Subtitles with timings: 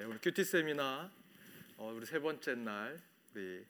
[0.00, 1.10] 네, 오늘 큐티 세미나
[1.76, 2.98] 어, 우리 세 번째 날
[3.34, 3.62] 우리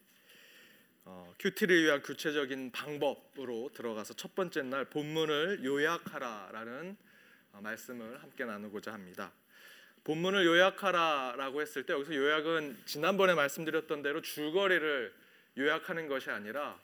[1.04, 6.96] 어, 큐티를 위한 구체적인 방법으로 들어가서 첫 번째 날 본문을 요약하라라는
[7.51, 9.32] 어, 말씀을 함께 나누고자 합니다.
[10.04, 15.12] 본문을 요약하라라고 했을 때 여기서 요약은 지난번에 말씀드렸던 대로 줄거리를
[15.58, 16.80] 요약하는 것이 아니라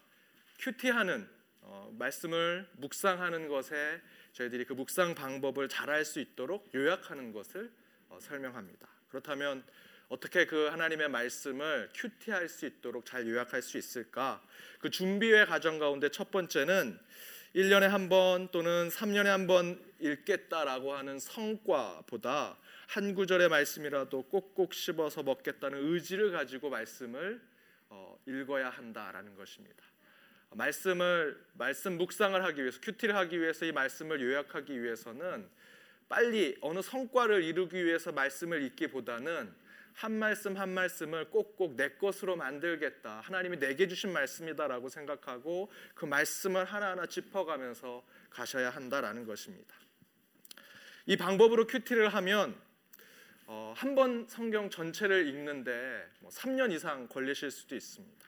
[0.59, 1.25] 큐티하는
[1.61, 4.03] 어, 말씀을 묵상하는 것에
[4.33, 7.71] 저희들이 그 묵상 방법을 잘할 수 있도록 요약하는 것을
[8.09, 8.96] 어, 설명합니다.
[9.17, 9.65] 그렇다면
[10.11, 14.43] 어떻게 그 하나님의 말씀을 큐티할 수 있도록 잘 요약할 수 있을까?
[14.79, 16.99] 그 준비의 과정 가운데 첫 번째는
[17.55, 25.23] 1년에 한 번 또는 3년에 한 번 읽겠다라고 하는 성과보다 한 구절의 말씀이라도 꼭꼭 씹어서
[25.23, 27.41] 먹겠다는 의지를 가지고 말씀을
[27.89, 29.83] 어, 읽어야 한다라는 것입니다.
[30.51, 35.49] 말씀을 말씀 묵상을 하기 위해서 큐티를 하기 위해서 이 말씀을 요약하기 위해서는
[36.09, 39.53] 빨리 어느 성과를 이루기 위해서 말씀을 읽기보다는
[39.95, 43.21] 한 말씀 한 말씀을 꼭꼭 내 것으로 만들겠다.
[43.21, 49.75] 하나님이 내게 주신 말씀이다라고 생각하고 그 말씀을 하나하나 짚어가면서 가셔야 한다라는 것입니다.
[51.07, 52.55] 이 방법으로 큐티를 하면
[53.47, 58.27] 어, 한 번 성경 전체를 읽는데 뭐 3년 이상 걸리실 수도 있습니다.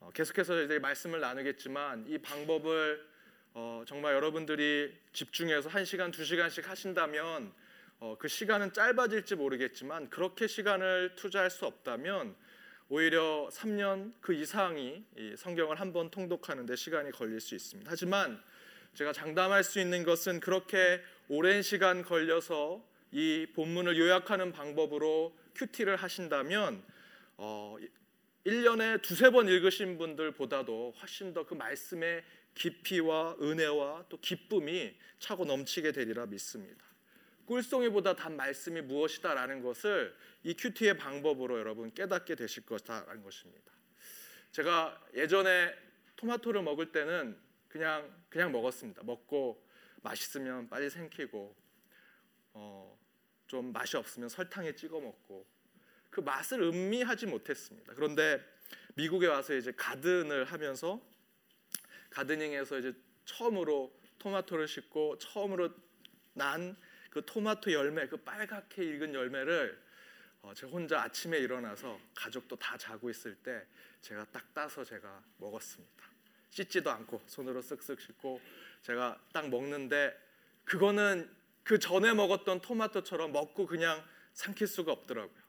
[0.00, 3.11] 어, 계속해서 이제 말씀을 나누겠지만 이 방법을
[3.54, 7.52] 어, 정말 여러분들이 집중해서 1시간, 2시간씩 하신다면
[8.00, 12.34] 어, 그 시간은 짧아질지 모르겠지만 그렇게 시간을 투자할 수 없다면
[12.88, 15.04] 오히려 3년 그 이상이
[15.36, 17.90] 성경을 한 번 통독하는 데 시간이 걸릴 수 있습니다.
[17.90, 18.42] 하지만
[18.94, 26.82] 제가 장담할 수 있는 것은 그렇게 오랜 시간 걸려서 이 본문을 요약하는 방법으로 큐티를 하신다면
[27.36, 27.76] 어,
[28.46, 35.92] 1년에 두세 번 읽으신 분들보다도 훨씬 더 그 말씀의 깊이와 은혜와 또 기쁨이 차고 넘치게
[35.92, 36.84] 되리라 믿습니다.
[37.46, 43.72] 꿀송이보다 단 말씀이 무엇이다라는 것을 이 큐티의 방법으로 여러분 깨닫게 되실 것이다라는 것입니다.
[44.52, 45.74] 제가 예전에
[46.16, 49.02] 토마토를 먹을 때는 그냥 그냥 먹었습니다.
[49.02, 49.66] 먹고
[50.02, 51.56] 맛있으면 빨리 생기고
[52.54, 52.98] 어,
[53.46, 55.46] 좀 맛이 없으면 설탕에 찍어 먹고
[56.10, 57.94] 그 맛을 음미하지 못했습니다.
[57.94, 58.40] 그런데
[58.94, 61.00] 미국에 와서 이제 가든을 하면서
[62.12, 65.70] 가드닝에서 이제 처음으로 토마토를 심고 처음으로
[66.34, 66.76] 난
[67.12, 69.78] 그 토마토 열매, 그 빨갛게 익은 열매를
[70.40, 73.66] 어, 제가 혼자 아침에 일어나서 가족도 다 자고 있을 때
[74.00, 76.06] 제가 딱 따서 제가 먹었습니다.
[76.48, 78.40] 씻지도 않고 손으로 쓱쓱 씻고
[78.82, 80.18] 제가 딱 먹는데
[80.64, 81.30] 그거는
[81.62, 84.02] 그 전에 먹었던 토마토처럼 먹고 그냥
[84.32, 85.41] 삼킬 수가 없더라고요.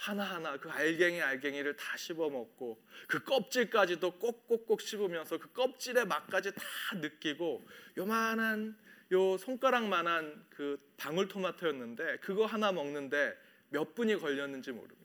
[0.00, 6.62] 하나하나 그 알갱이 알갱이를 다 씹어 먹고 그 껍질까지도 꼭꼭꼭 씹으면서 그 껍질의 맛까지 다
[6.94, 7.68] 느끼고
[7.98, 8.78] 요만한
[9.12, 13.36] 요 손가락만한 그 방울토마토였는데 그거 하나 먹는데
[13.68, 15.00] 몇 분이 걸렸는지 모릅니다.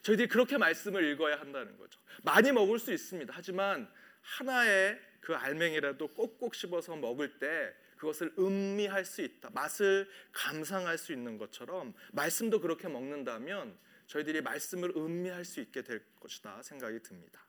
[0.00, 2.00] 저희들이 그렇게 말씀을 읽어야 한다는 거죠.
[2.22, 3.30] 많이 먹을 수 있습니다.
[3.36, 3.90] 하지만
[4.22, 9.50] 하나의 그 알맹이라도 꼭꼭 씹어서 먹을 때 그것을 음미할 수 있다.
[9.50, 13.76] 맛을 감상할 수 있는 것처럼 말씀도 그렇게 먹는다면
[14.08, 17.40] 저희들이 말씀을 음미할 수 있게 될 것이다 생각이 듭니다.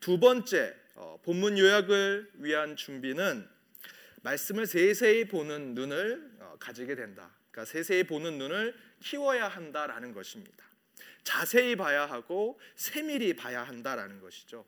[0.00, 3.48] 두 번째 어, 본문 요약을 위한 준비는
[4.22, 7.36] 말씀을 세세히 보는 눈을 어, 가지게 된다.
[7.50, 10.64] 그러니까 세세히 보는 눈을 키워야 한다라는 것입니다.
[11.24, 14.64] 자세히 봐야 하고 세밀히 봐야 한다라는 것이죠.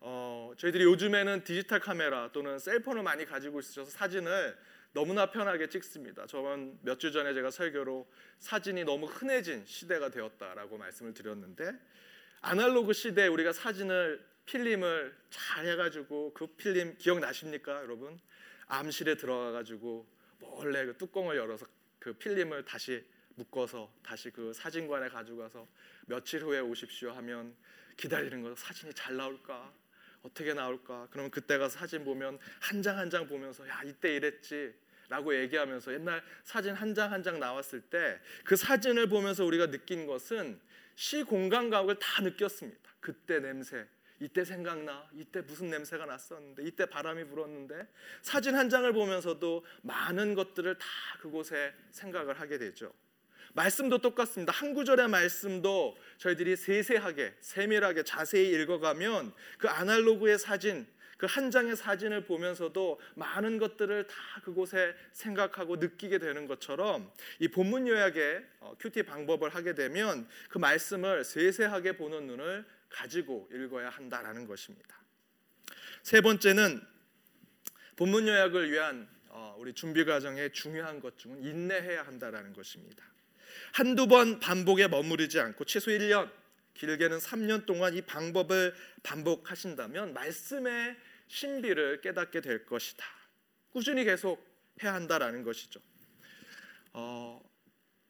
[0.00, 4.56] 어, 저희들이 요즘에는 디지털 카메라 또는 셀폰을 많이 가지고 있어서 사진을
[4.94, 6.26] 너무나 편하게 찍습니다.
[6.26, 8.06] 저번 몇 주 전에 제가 설교로
[8.38, 11.72] 사진이 너무 흔해진 시대가 되었다라고 말씀을 드렸는데
[12.40, 18.18] 아날로그 시대에 우리가 사진을 필름을 잘 해가지고 그 필름 기억나십니까, 여러분?
[18.68, 20.06] 암실에 들어가가지고
[20.38, 21.66] 몰래 그 뚜껑을 열어서
[21.98, 23.04] 그 필름을 다시
[23.36, 25.66] 묶어서 다시 그 사진관에 가져가서
[26.06, 27.54] 며칠 후에 오십시오 하면
[27.96, 29.72] 기다리는 거 사진이 잘 나올까
[30.22, 34.74] 어떻게 나올까 그러면 그때 가서 사진 보면 한 장 한 장 보면서 야 이때 이랬지
[35.08, 40.06] 라고 얘기하면서 옛날 사진 한 장 한 장 나왔을 때 그 사진을 보면서 우리가 느낀
[40.06, 40.58] 것은
[40.96, 43.86] 시 공간각을 다 느꼈습니다 그때 냄새
[44.20, 45.06] 이때 생각나.
[45.12, 47.86] 이때 무슨 냄새가 났었는데, 이때 바람이 불었는데,
[48.22, 50.86] 사진 한 장을 보면서도 많은 것들을 다
[51.20, 52.94] 그곳에 생각을 하게 되죠.
[53.54, 54.52] 말씀도 똑같습니다.
[54.52, 60.86] 한 구절의 말씀도 저희들이 세세하게, 세밀하게, 자세히 읽어가면 그 아날로그의 사진,
[61.18, 67.88] 그 한 장의 사진을 보면서도 많은 것들을 다 그곳에 생각하고 느끼게 되는 것처럼 이 본문
[67.88, 74.96] 요약의 어, 큐티 방법을 하게 되면 그 말씀을 세세하게 보는 눈을 가지고 읽어야 한다라는 것입니다.
[76.02, 76.80] 세 번째는
[77.96, 83.04] 본문 요약을 위한 어, 우리 준비 과정의 중요한 것 중은 인내해야 한다라는 것입니다.
[83.72, 86.30] 한두 번 반복에 머무르지 않고 최소 1년,
[86.74, 90.96] 길게는 3년 동안 이 방법을 반복하신다면 말씀의
[91.28, 93.04] 신비를 깨닫게 될 것이다.
[93.70, 94.44] 꾸준히 계속
[94.82, 95.80] 해야 한다라는 것이죠.
[96.92, 97.42] 어,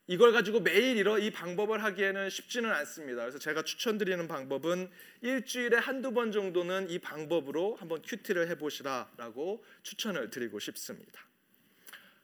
[0.07, 3.23] 이걸 가지고 매일 이러 이 방법을 하기에는 쉽지는 않습니다.
[3.23, 4.91] 그래서 제가 추천드리는 방법은
[5.23, 11.27] 일주일에 한두 번 정도는 이 방법으로 한번 큐티를 해보시라라고 추천을 드리고 싶습니다.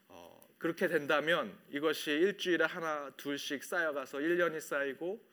[0.08, 5.29] 어, 그렇게 된다면 이것이 일주일에 하나 둘씩 쌓여가서 1년이 쌓이고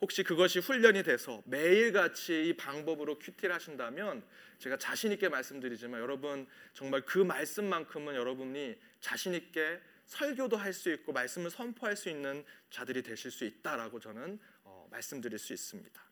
[0.00, 4.22] 혹시 그것이 훈련이 돼서 매일같이 이 방법으로 큐티를 하신다면
[4.58, 11.12] 제가 자신 있게 말씀드리지만 여러분 정말 그 말씀만큼은 여러분이 자신 있게 설교도 할 수 있고
[11.12, 16.02] 말씀을 선포할 수 있는 자들이 되실 수 있다라고 저는 어, 말씀드릴 수 있습니다.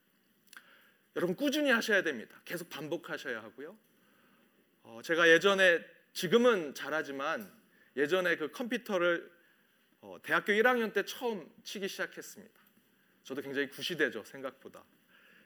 [1.17, 2.41] 여러분 꾸준히 하셔야 됩니다.
[2.45, 3.77] 계속 반복하셔야 하고요.
[4.83, 7.51] 어, 제가 예전에 지금은 잘하지만
[7.97, 9.31] 예전에 그 컴퓨터를
[10.01, 12.58] 어, 대학교 1학년 때 처음 치기 시작했습니다.
[13.29, 14.83] 저도 굉장히 구시대죠 생각보다.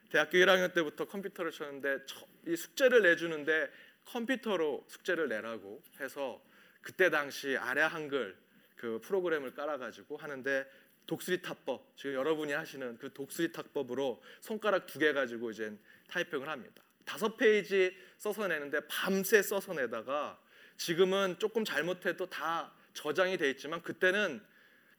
[0.08, 1.99] 대학교 1학년 때부터 컴퓨터를 쳤는데
[2.46, 3.69] 이 숙제를 내주는데
[4.05, 6.40] 컴퓨터로 숙제를 내라고 해서
[6.81, 8.37] 그때 당시 아래 한글
[8.76, 10.64] 그 프로그램을 깔아가지고 하는데
[11.06, 15.76] 독수리 타법 지금 여러분이 하시는 그 독수리 타법으로 손가락 두 개 가지고 이제
[16.06, 16.85] 타이핑을 합니다.
[17.05, 20.40] 다섯 페이지 써서 내는데 밤새 써서 내다가
[20.76, 24.40] 지금은 조금 잘못해도 다 저장이 돼 있지만 그때는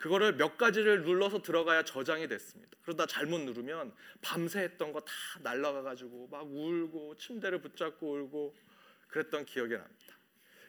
[0.03, 2.77] 그거를 몇 가지를 눌러서 들어가야 저장이 됐습니다.
[2.81, 8.53] 그러다 잘못 누르면 밤새 했던 거 다 날라가 가지고 막 울고 침대를 붙잡고 울고
[9.07, 10.17] 그랬던 기억이 납니다.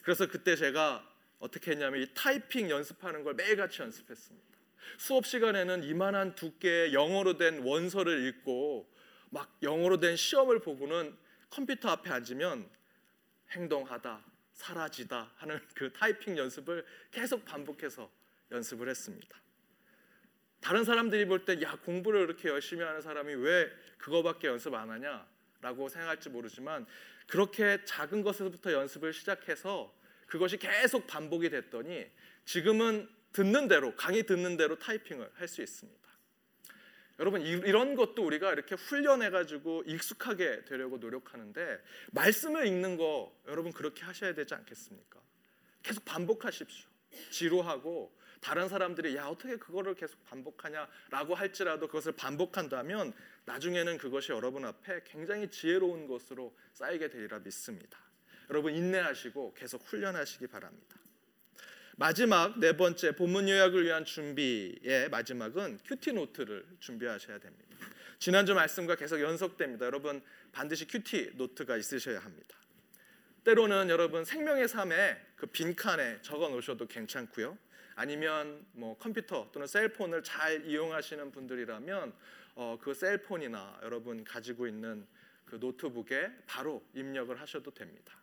[0.02, 1.04] 그래서 그때 제가
[1.40, 4.56] 어떻게 했냐면 이 타이핑 연습하는 걸 매일같이 연습했습니다.
[4.98, 8.88] 수업 시간에는 이만한 두께의 영어로 된 원서를 읽고
[9.30, 11.12] 막 영어로 된 시험을 보고는
[11.50, 12.70] 컴퓨터 앞에 앉으면
[13.50, 18.08] 행동하다, 사라지다 하는 그 타이핑 연습을 계속 반복해서
[18.50, 19.40] 연습을 했습니다.
[20.60, 25.88] 다른 사람들이 볼 때 야 공부를 이렇게 열심히 하는 사람이 왜 그거밖에 연습 안 하냐라고
[25.88, 26.86] 생각할지 모르지만
[27.26, 29.94] 그렇게 작은 것에서부터 연습을 시작해서
[30.26, 32.06] 그것이 계속 반복이 됐더니
[32.46, 36.04] 지금은 듣는 대로 강의 듣는 대로 타이핑을 할 수 있습니다.
[37.20, 41.78] 여러분 이런 것도 우리가 이렇게 훈련해 가지고 익숙하게 되려고 노력하는데
[42.12, 45.20] 말씀을 읽는 거 여러분 그렇게 하셔야 되지 않겠습니까?
[45.82, 46.88] 계속 반복하십시오.
[47.30, 48.12] 지루하고
[48.44, 53.14] 다른 사람들이 야 어떻게 그거를 계속 반복하냐라고 할지라도 그것을 반복한다면
[53.46, 57.98] 나중에는 그것이 여러분 앞에 굉장히 지혜로운 것으로 쌓이게 되리라 믿습니다.
[58.50, 60.96] 여러분 인내하시고 계속 훈련하시기 바랍니다.
[61.96, 67.76] 마지막 네 번째 본문 요약을 위한 준비의 마지막은 큐티 노트를 준비하셔야 됩니다.
[68.18, 69.86] 지난주 말씀과 계속 연속됩니다.
[69.86, 72.58] 여러분 반드시 QT 노트가 있으셔야 합니다.
[73.44, 77.56] 때로는 여러분 생명의 삶에 그 빈칸에 적어 놓으셔도 괜찮고요.
[77.96, 82.12] 아니면 뭐 컴퓨터 또는 cell phone을 잘 이용하시는 분들이라면
[82.56, 85.06] 어, 그 cell phone이나 여러분 가지고 있는
[85.44, 88.14] 그 노트북에 바로 입력을 하셔도 됩니다.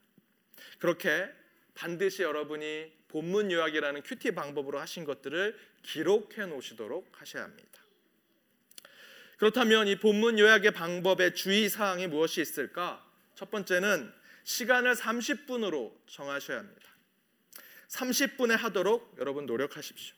[0.80, 1.30] 그렇게
[1.74, 7.82] 반드시 여러분이 본문 요약이라는 QT 방법으로 하신 것들을 기록해 놓으시도록 하셔야 합니다.
[9.38, 13.04] 그렇다면 이 본문 요약의 방법의 주의 사항이 무엇이 있을까?
[13.34, 14.14] 첫 번째는
[14.44, 16.91] 시간을 30분으로 정하셔야 합니다.
[17.92, 20.16] 30분에 하도록 여러분 노력하십시오.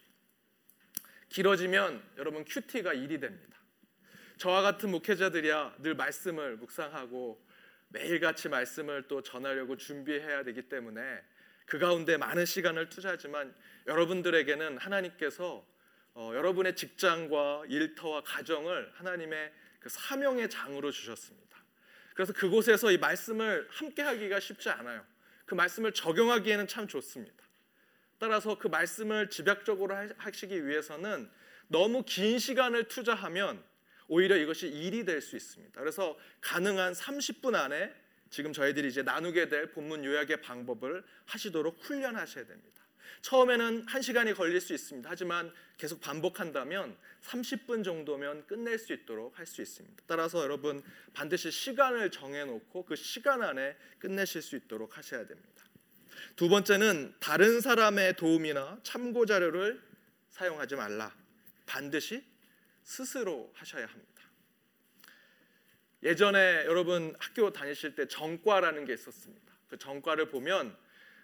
[1.29, 3.57] 길어지면 여러분 큐티가 일이 됩니다.
[4.38, 7.43] 저와 같은 목회자들이야 늘 말씀을 묵상하고
[7.89, 11.01] 매일같이 말씀을 또 전하려고 준비해야 되기 때문에
[11.65, 13.55] 그 가운데 많은 시간을 투자하지만
[13.88, 15.65] 여러분들에게는 하나님께서
[16.15, 21.57] 어, 여러분의 직장과 일터와 가정을 하나님의 그 사명의 장으로 주셨습니다.
[22.13, 25.03] 그래서 그곳에서 이 말씀을 함께 하기가 쉽지 않아요.
[25.45, 27.42] 그 말씀을 적용하기에는 참 좋습니다.
[28.24, 31.30] 따라서 그 말씀을 집약적으로 하시기 위해서는
[31.68, 33.62] 너무 긴 시간을 투자하면
[34.08, 35.77] 오히려 이것이 일이 될 수 있습니다.
[35.77, 37.94] 그래서 가능한 30분 안에
[38.30, 42.82] 지금 저희들이 이제 나누게 될 본문 요약의 방법을 하시도록 훈련하셔야 됩니다.
[43.24, 45.10] 처음에는 1시간이 걸릴 수 있습니다.
[45.10, 50.01] 하지만 계속 반복한다면 30분 정도면 끝낼 수 있도록 할 수 있습니다.
[50.08, 50.82] 따라서 여러분
[51.13, 55.52] 반드시 시간을 정해 놓고 그 시간 안에 끝내실 수 있도록 하셔야 됩니다.
[56.36, 59.82] 두 번째는 다른 사람의 도움이나 참고 자료를
[60.29, 61.15] 사용하지 말라.
[61.65, 62.24] 반드시
[62.84, 64.24] 스스로 하셔야 합니다.
[66.03, 69.53] 예전에 여러분 학교 다니실 때 정과라는 게 있었습니다.
[69.70, 70.75] 그 정과를 보면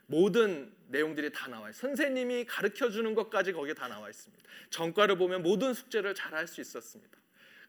[0.05, 1.71] 모든 내용들이 다 나와요.
[1.73, 4.43] 선생님이 가르쳐 주는 것까지 거기에 다 나와 있습니다.
[4.69, 7.17] 정과를 보면 모든 숙제를 잘 할 수 있었습니다.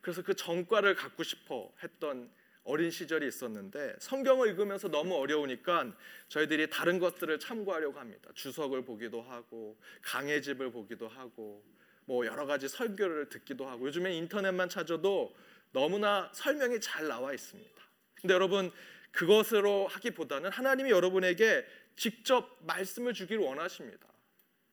[0.01, 2.31] 그래서 그 정과를 갖고 싶어 했던
[2.65, 5.93] 어린 시절이 있었는데 성경을 읽으면서 너무 어려우니까
[6.29, 8.31] 저희들이 다른 것들을 참고하려고 합니다.
[8.35, 11.65] 주석을 보기도 하고 강의 집을 보기도 하고
[12.05, 15.35] 뭐 여러 가지 설교를 듣기도 하고 요즘에 인터넷만 찾아도
[15.73, 17.83] 너무나 설명이 잘 나와 있습니다.
[18.15, 18.71] 근데 여러분
[19.13, 21.65] 그것으로 하기보다는 하나님이 여러분에게
[21.97, 24.10] 직접 말씀을 주기를 원하십니다.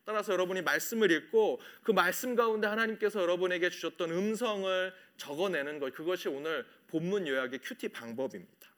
[0.08, 6.64] 따라서 여러분이 말씀을 읽고 그 말씀 가운데 하나님께서 여러분에게 주셨던 음성을 적어내는 것 그것이 오늘
[6.86, 8.70] 본문 요약의 큐티 방법입니다.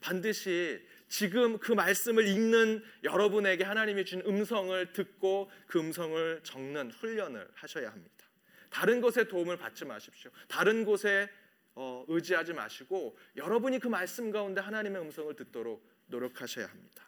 [0.00, 7.90] 반드시 지금 그 말씀을 읽는 여러분에게 하나님이 준 음성을 듣고 그 음성을 적는 훈련을 하셔야
[7.90, 8.24] 합니다.
[8.70, 10.30] 다른 것에 도움을 받지 마십시오.
[10.46, 11.28] 다른 곳에
[11.74, 17.04] 어, 의지하지 마시고 여러분이 그 말씀 가운데 하나님의 음성을 듣도록 노력하셔야 합니다.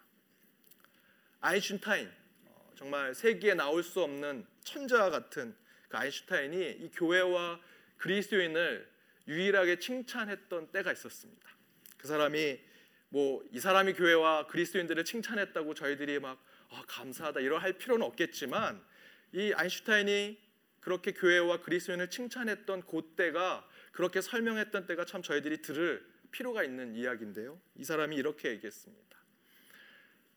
[1.38, 2.23] 아인슈타인 어,
[2.76, 5.54] 정말 세기에 나올 수 없는 천자와 같은
[5.88, 7.60] 그 아인슈타인이 이 교회와
[7.98, 8.88] 그리스도인을
[9.28, 11.48] 유일하게 칭찬했던 때가 있었습니다.
[11.96, 12.60] 그 사람이
[13.08, 18.82] 뭐 이 사람이 교회와 그리스도인들을 칭찬했다고 저희들이 막 아, 감사하다 이러 할 필요는 없겠지만
[19.32, 20.36] 이 아인슈타인이
[20.80, 27.60] 그렇게 교회와 그리스도인을 칭찬했던 그 때가 그렇게 설명했던 때가 참 저희들이 들을 필요가 있는 이야기인데요.
[27.76, 29.16] 이 사람이 이렇게 얘기했습니다.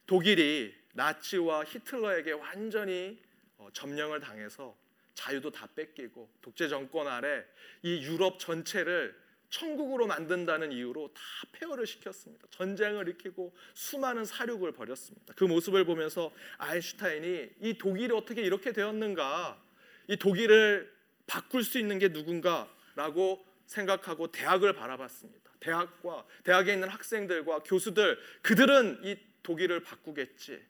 [0.08, 3.20] 독일이 나치와 히틀러에게 완전히
[3.58, 4.74] 어, 점령을 당해서
[5.14, 7.44] 자유도 다 뺏기고 독재 정권 아래
[7.82, 9.14] 이 유럽 전체를
[9.50, 11.20] 천국으로 만든다는 이유로 다
[11.52, 12.46] 폐허를 시켰습니다.
[12.50, 15.34] 전쟁을 일으키고 수많은 사륙을 벌였습니다.
[15.36, 19.62] 그 모습을 보면서 아인슈타인이 이 독일이 어떻게 이렇게 되었는가?
[20.08, 20.90] 이 독일을
[21.26, 25.50] 바꿀 수 있는 게 누군가라고 생각하고 대학을 바라봤습니다.
[25.60, 30.62] 대학과 대학에 있는 학생들과 교수들 그들은 이 독일을 바꾸겠지.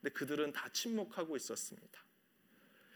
[0.00, 2.00] 근데 그들은 다 침묵하고 있었습니다.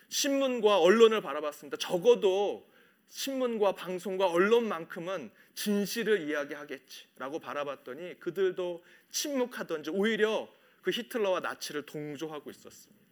[0.09, 1.77] 신문과 언론을 바라봤습니다.
[1.77, 2.71] 적어도
[3.09, 10.49] 신문과 방송과 언론만큼은 진실을 이야기하겠지라고 바라봤더니 그들도 침묵하던지 오히려
[10.83, 13.05] 그 히틀러와 나치를 동조하고 있었습니다.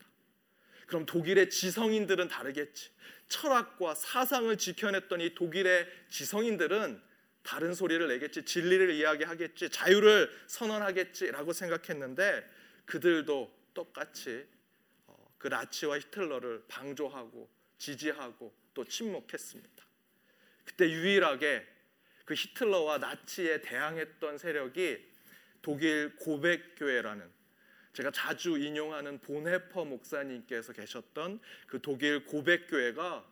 [0.86, 2.90] 그럼 독일의 지성인들은 다르겠지.
[3.28, 7.00] 철학과 사상을 지켜냈던 이 독일의 지성인들은
[7.42, 12.48] 다른 소리를 내겠지, 진리를 이야기하겠지, 자유를 선언하겠지라고 생각했는데
[12.84, 14.46] 그들도 똑같이
[15.06, 19.84] 어, 그 나치와 히틀러를 방조하고 지지하고 또 침묵했습니다.
[20.64, 21.66] 그때 유일하게
[22.24, 25.12] 그 히틀러와 나치에 대항했던 세력이
[25.60, 27.30] 독일 고백교회라는
[27.92, 33.31] 제가 자주 인용하는 보네퍼 목사님께서 계셨던 그 독일 고백교회가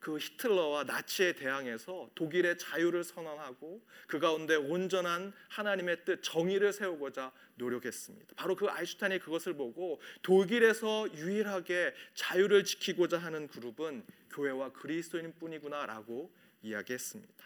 [0.00, 8.34] 그 히틀러와 나치에 대항해서 독일의 자유를 선언하고 그 가운데 온전한 하나님의 뜻 정의를 세우고자 노력했습니다.
[8.34, 17.44] 바로 그 아인슈타인이 그것을 보고 독일에서 유일하게 자유를 지키고자 하는 그룹은 교회와 그리스도인뿐이구나라고 이야기했습니다.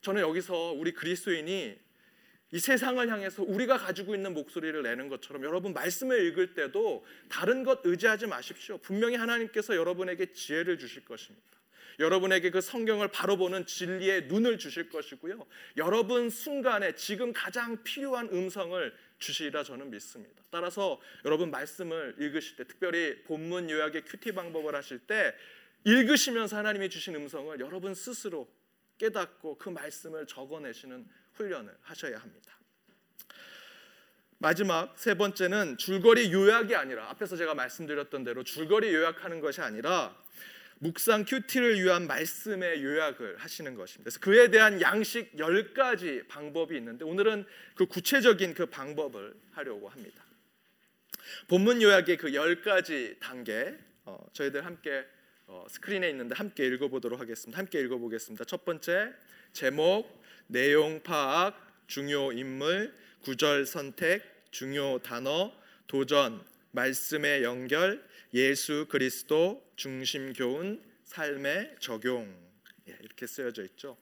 [0.00, 1.78] 저는 여기서 우리 그리스도인이
[2.50, 7.80] 이 세상을 향해서 우리가 가지고 있는 목소리를 내는 것처럼 여러분 말씀을 읽을 때도 다른 것
[7.84, 8.78] 의지하지 마십시오.
[8.78, 11.46] 분명히 하나님께서 여러분에게 지혜를 주실 것입니다.
[11.98, 15.44] 여러분에게 그 성경을 바로 보는 진리의 눈을 주실 것이고요.
[15.76, 20.42] 여러분 순간에 지금 가장 필요한 음성을 주시리라 저는 믿습니다.
[20.50, 25.34] 따라서 여러분 말씀을 읽으실 때 특별히 본문 요약의 큐티 방법을 하실 때
[25.84, 28.48] 읽으시면서 하나님이 주신 음성을 여러분 스스로
[28.98, 31.06] 깨닫고 그 말씀을 적어내시는
[31.38, 32.58] 훈련을 하셔야 합니다.
[34.38, 40.16] 마지막 세 번째는 줄거리 요약이 아니라 앞에서 제가 말씀드렸던 대로 줄거리 요약하는 것이 아니라
[40.80, 44.04] 묵상 큐티를 위한 말씀의 요약을 하시는 것입니다.
[44.04, 50.24] 그래서 그에 대한 양식 10가지 방법이 있는데 오늘은 그 구체적인 그 방법을 하려고 합니다.
[51.48, 55.04] 본문 요약의 그 10가지 단계 어, 저희들 함께
[55.46, 57.58] 어, 스크린에 있는데 함께 읽어보도록 하겠습니다.
[57.58, 58.44] 함께 읽어보겠습니다.
[58.44, 59.12] 첫 번째
[59.52, 60.17] 제목,
[60.48, 65.52] 내용 파악, 중요 인물, 구절 선택, 중요 단어,
[65.86, 72.34] 도전, 말씀의 연결, 예수 그리스도 중심 교훈, 삶의 적용
[72.88, 73.96] 예, 이렇게 쓰여져 있죠.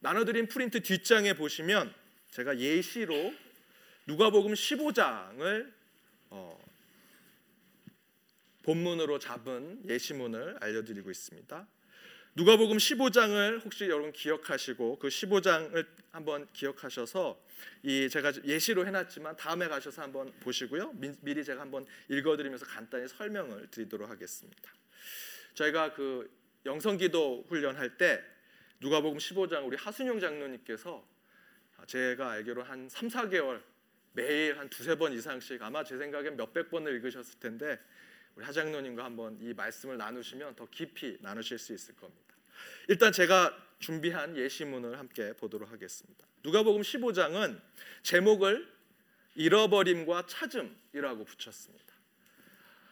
[0.00, 1.92] 나눠드린 프린트 뒷장에 보시면
[2.30, 3.32] 제가 예시로
[4.06, 5.72] 누가복음 15장을
[6.30, 6.64] 어,
[8.62, 11.68] 본문으로 잡은 예시문을 알려드리고 있습니다.
[12.36, 17.40] 누가복음 15장을 혹시 여러분 기억하시고 그 15장을 한번 기억하셔서
[17.84, 20.94] 이 제가 예시로 해놨지만 다음에 가셔서 한번 보시고요.
[20.94, 24.72] 미, 리 제가 한번 읽어드리면서 간단히 설명을 드리도록 하겠습니다.
[25.54, 26.28] 저희가 그
[26.66, 28.20] 영성기도 훈련할 때
[28.80, 31.06] 누가복음 15장 우리 하순영 장로님께서
[31.86, 33.62] 제가 알기로 한 3, 4개월
[34.12, 37.78] 매일 한 두세 번 이상씩 아마 제 생각엔 몇백 번을 읽으셨을 텐데
[38.36, 42.34] 우리 하장로님과 한번 이 말씀을 나누시면 더 깊이 나누실 수 있을 겁니다.
[42.88, 46.26] 일단 제가 준비한 예시문을 함께 보도록 하겠습니다.
[46.42, 47.60] 누가복음 15장은
[48.02, 48.72] 제목을
[49.34, 51.94] 잃어버림과 찾음이라고 붙였습니다.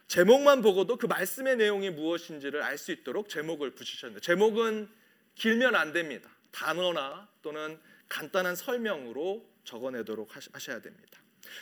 [0.09, 4.89] 제목만 보고도 그 말씀의 내용이 무엇인지를 알 수 있도록 제목을 붙이셨는데 제목은
[5.35, 6.29] 길면 안 됩니다.
[6.51, 11.21] 단어나 또는 간단한 설명으로 적어내도록 하셔야 됩니다.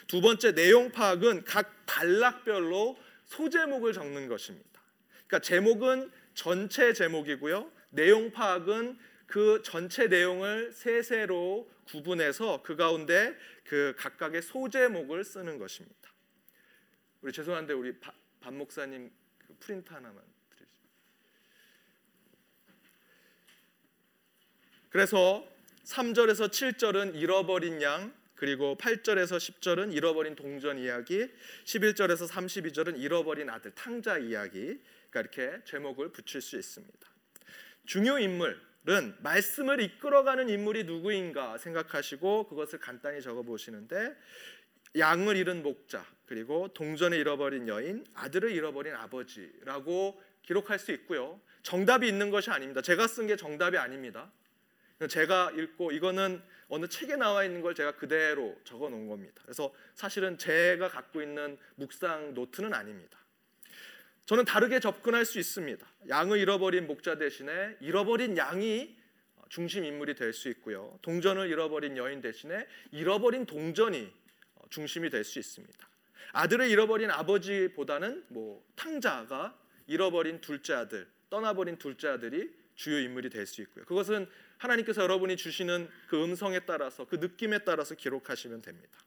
[0.09, 2.99] 두 번째 내용 파악은 각 단락별로
[3.31, 4.83] 소제목을 적는 것입니다.
[5.27, 7.71] 그러니까 제목은 전체 제목이고요.
[7.91, 16.13] 내용 파악은 그 전체 내용을 세세로 구분해서 그 가운데 그 각각의 소제목을 쓰는 것입니다.
[17.23, 17.95] 우리 죄송한데 우리
[18.41, 20.73] 반 목사님 그 프린트 하나만 드리죠.
[24.89, 25.47] 그래서
[25.85, 31.29] 3절에서 7절은 잃어버린 양, 그리고 8절에서 10절은 잃어버린 동전 이야기,
[31.67, 34.81] 11절에서 32절은 잃어버린 아들 탕자 이야기.
[35.11, 37.07] 그러니까 이렇게 제목을 붙일 수 있습니다.
[37.85, 44.17] 중요 인물은 말씀을 이끌어가는 인물이 누구인가 생각하시고 그것을 간단히 적어 보시는데
[44.97, 51.39] 양을 잃은 목자, 그리고 동전을 잃어버린 여인, 아들을 잃어버린 아버지라고 기록할 수 있고요.
[51.63, 52.81] 정답이 있는 것이 아닙니다.
[52.81, 54.33] 제가 쓴 게 정답이 아닙니다.
[55.09, 59.41] 제가 읽고 이거는 어느 책에 나와 있는 걸 제가 그대로 적어 놓은 겁니다.
[59.45, 63.19] 그래서 사실은 제가 갖고 있는 묵상 노트는 아닙니다.
[64.27, 65.85] 저는 다르게 접근할 수 있습니다.
[66.09, 68.97] 양을 잃어버린 목자 대신에 잃어버린 양이
[69.49, 70.97] 중심 인물이 될 수 있고요.
[71.03, 74.13] 동전을 잃어버린 여인 대신에 잃어버린 동전이
[74.69, 75.89] 중심이 될 수 있습니다.
[76.33, 83.63] 아들을 잃어버린 아버지보다는 뭐 탕자가 잃어버린 둘째 아들, 떠나버린 둘째 아들이 주요 인물이 될 수
[83.63, 83.85] 있고요.
[83.85, 84.29] 그것은
[84.61, 88.99] 하나님께서 여러분이 주시는 그 음성에 따라서 그 느낌에 따라서 기록하시면 됩니다.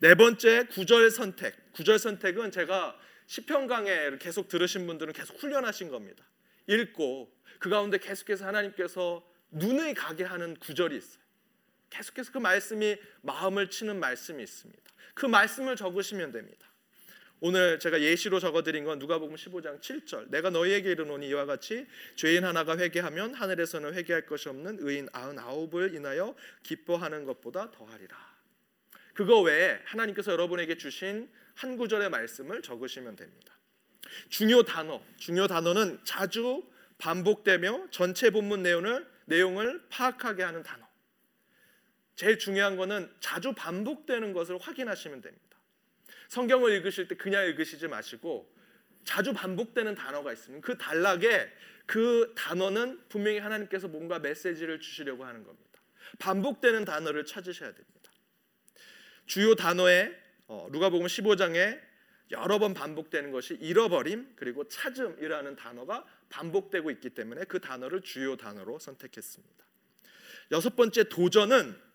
[0.00, 1.72] 네 번째 구절 선택.
[1.72, 6.24] 구절 선택은 제가 시편 강해를 계속 들으신 분들은 계속 훈련하신 겁니다.
[6.66, 11.22] 읽고 그 가운데 계속해서 하나님께서 눈을 가게 하는 구절이 있어요.
[11.90, 14.82] 계속해서 그 말씀이 마음을 치는 말씀이 있습니다.
[15.14, 16.67] 그 말씀을 적으시면 됩니다.
[17.40, 20.30] 오늘 제가 예시로 적어드린 건 누가복음 15장 7절.
[20.30, 26.34] 내가 너희에게 이르노니 이와 같이 죄인 하나가 회개하면 하늘에서는 회개할 것이 없는 의인 아흔아홉을 인하여
[26.64, 28.16] 기뻐하는 것보다 더하리라.
[29.14, 33.54] 그거 외에 하나님께서 여러분에게 주신 한 구절의 말씀을 적으시면 됩니다.
[34.28, 36.64] 중요 단어, 중요 단어는 자주
[36.98, 40.86] 반복되며 전체 본문 내용을 내용을 파악하게 하는 단어.
[42.16, 45.47] 제일 중요한 것은 자주 반복되는 것을 확인하시면 됩니다.
[46.28, 48.54] 성경을 읽으실 때 그냥 읽으시지 마시고
[49.04, 51.50] 자주 반복되는 단어가 있으면 그 단락에
[51.86, 55.80] 그 단어는 분명히 하나님께서 뭔가 메시지를 주시려고 하는 겁니다.
[56.18, 58.12] 반복되는 단어를 찾으셔야 됩니다.
[59.26, 60.14] 주요 단어에
[60.46, 61.80] 어, 누가복음 15장에
[62.30, 68.78] 여러 번 반복되는 것이 잃어버림 그리고 찾음이라는 단어가 반복되고 있기 때문에 그 단어를 주요 단어로
[68.78, 69.64] 선택했습니다.
[70.50, 71.87] 여섯 번째 도전은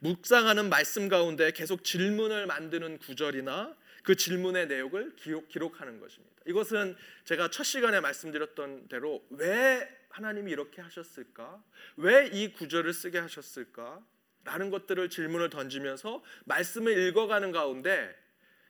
[0.00, 6.34] 묵상하는 말씀 가운데 계속 질문을 만드는 구절이나 그 질문의 내용을 기록, 하는 것입니다.
[6.46, 11.62] 이것은 제가 첫 시간에 말씀드렸던 대로 왜 하나님이 이렇게 하셨을까?
[11.96, 14.02] 왜 이 구절을 쓰게 하셨을까?
[14.44, 18.16] 라는 것들을 질문을 던지면서 말씀을 읽어가는 가운데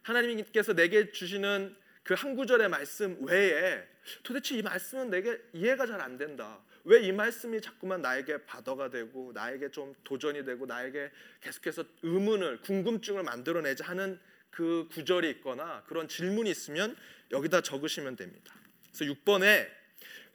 [0.03, 3.87] 하나님께서 내게 주시는 그 한 구절의 말씀 외에
[4.25, 6.61] 도대체 이 말씀은 내게 이해가 잘 안 된다.
[6.85, 13.23] 왜 이 말씀이 자꾸만 나에게 바더가 되고 나에게 좀 도전이 되고 나에게 계속해서 의문을 궁금증을
[13.23, 14.19] 만들어내자 하는
[14.51, 16.97] 그 구절이 있거나 그런 질문이 있으면
[17.31, 18.55] 여기다 적으시면 됩니다.
[18.95, 19.69] 그래서 6번에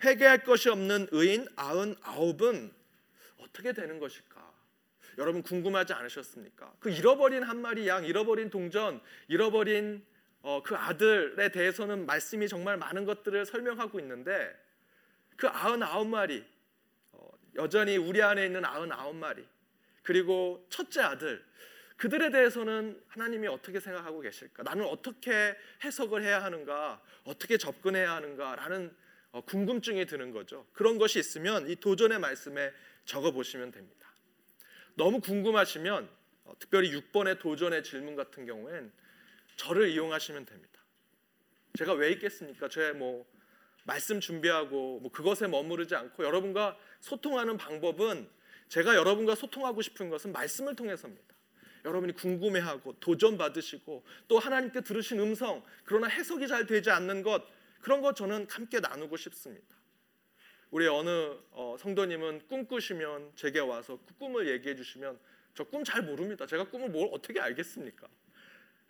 [0.03, 2.71] 회개할 것이 없는 의인 아흔 아홉은
[3.37, 4.53] 어떻게 되는 것일까?
[5.17, 6.73] 여러분 궁금하지 않으셨습니까?
[6.79, 10.05] 그 잃어버린 한 마리 양, 잃어버린 동전, 잃어버린
[10.41, 14.53] 어, 그 아들에 대해서는 말씀이 정말 많은 것들을 설명하고 있는데
[15.35, 16.45] 그 아흔아홉 마리
[17.11, 19.45] 어, 여전히 우리 안에 있는 아흔아홉 마리
[20.03, 21.43] 그리고 첫째 아들
[21.97, 24.63] 그들에 대해서는 하나님이 어떻게 생각하고 계실까?
[24.63, 27.01] 나는 어떻게 해석을 해야 하는가?
[27.23, 28.93] 어떻게 접근해야 하는가라는
[29.31, 30.65] 어, 궁금증이 드는 거죠.
[30.73, 32.73] 그런 것이 있으면 이 도전의 말씀에
[33.05, 34.13] 적어 보시면 됩니다.
[34.95, 36.09] 너무 궁금하시면
[36.45, 38.91] 어, 특별히 6번의 도전의 질문 같은 경우엔
[39.55, 40.81] 저를 이용하시면 됩니다.
[41.77, 42.69] 제가 왜 있겠습니까?
[42.69, 43.25] 제뭐
[43.85, 48.27] 말씀 준비하고 뭐 그것에 머무르지 않고 여러분과 소통하는 방법은
[48.67, 51.35] 제가 여러분과 소통하고 싶은 것은 말씀을 통해서입니다.
[51.85, 57.43] 여러분이 궁금해하고 도전 받으시고 또 하나님께 들으신 음성 그러나 해석이 잘 되지 않는 것
[57.79, 59.75] 그런 것 저는 함께 나누고 싶습니다.
[60.71, 61.09] 우리 어느
[61.51, 65.17] 어, 성도님은 꿈꾸시면 제게 와서 그 꿈을 얘기해 주시면
[65.53, 66.45] 저 꿈 잘 모릅니다.
[66.45, 68.07] 제가 꿈을 뭘 어떻게 알겠습니까?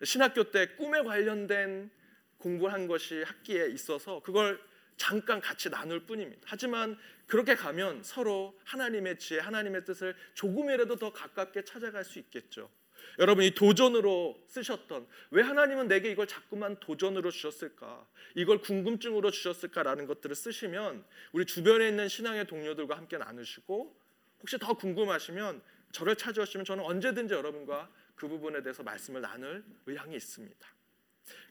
[0.02, 1.90] 신학교 때 꿈에 관련된
[2.38, 4.60] 공부한 것이 학기에 있어서 그걸
[4.96, 6.42] 잠깐 같이 나눌 뿐입니다.
[6.46, 12.70] 하지만 그렇게 가면 서로 하나님의 지혜, 하나님의 뜻을 조금이라도 더 가깝게 찾아갈 수 있겠죠.
[13.18, 18.06] 여러분이 도전으로 쓰셨던 왜 하나님은 내게 이걸 자꾸만 도전으로 주셨을까?
[18.34, 23.96] 이걸 궁금증으로 주셨을까라는 것들을 쓰시면 우리 주변에 있는 신앙의 동료들과 함께 나누시고
[24.40, 30.68] 혹시 더 궁금하시면 저를 찾아오시면 저는 언제든지 여러분과 그 부분에 대해서 말씀을 나눌 의향이 있습니다.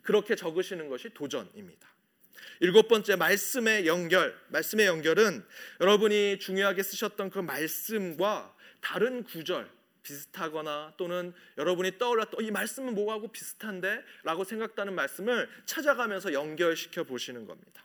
[0.03, 1.94] 그렇게 적으시는 것이 도전입니다.
[2.59, 4.37] 일곱 번째 말씀의 연결.
[4.49, 5.45] 말씀의 연결은
[5.81, 9.69] 여러분이 중요하게 쓰셨던 그 말씀과 다른 구절
[10.03, 17.83] 비슷하거나 또는 여러분이 떠올랐던 어, 이 말씀은 뭐하고 비슷한데라고 생각하는 말씀을 찾아가면서 연결시켜 보시는 겁니다.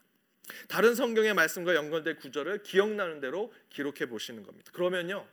[0.67, 4.71] 다른 성경의 말씀과 연결된 구절을 기억나는 대로 기록해 보시는 겁니다.
[4.73, 5.27] 그러면요.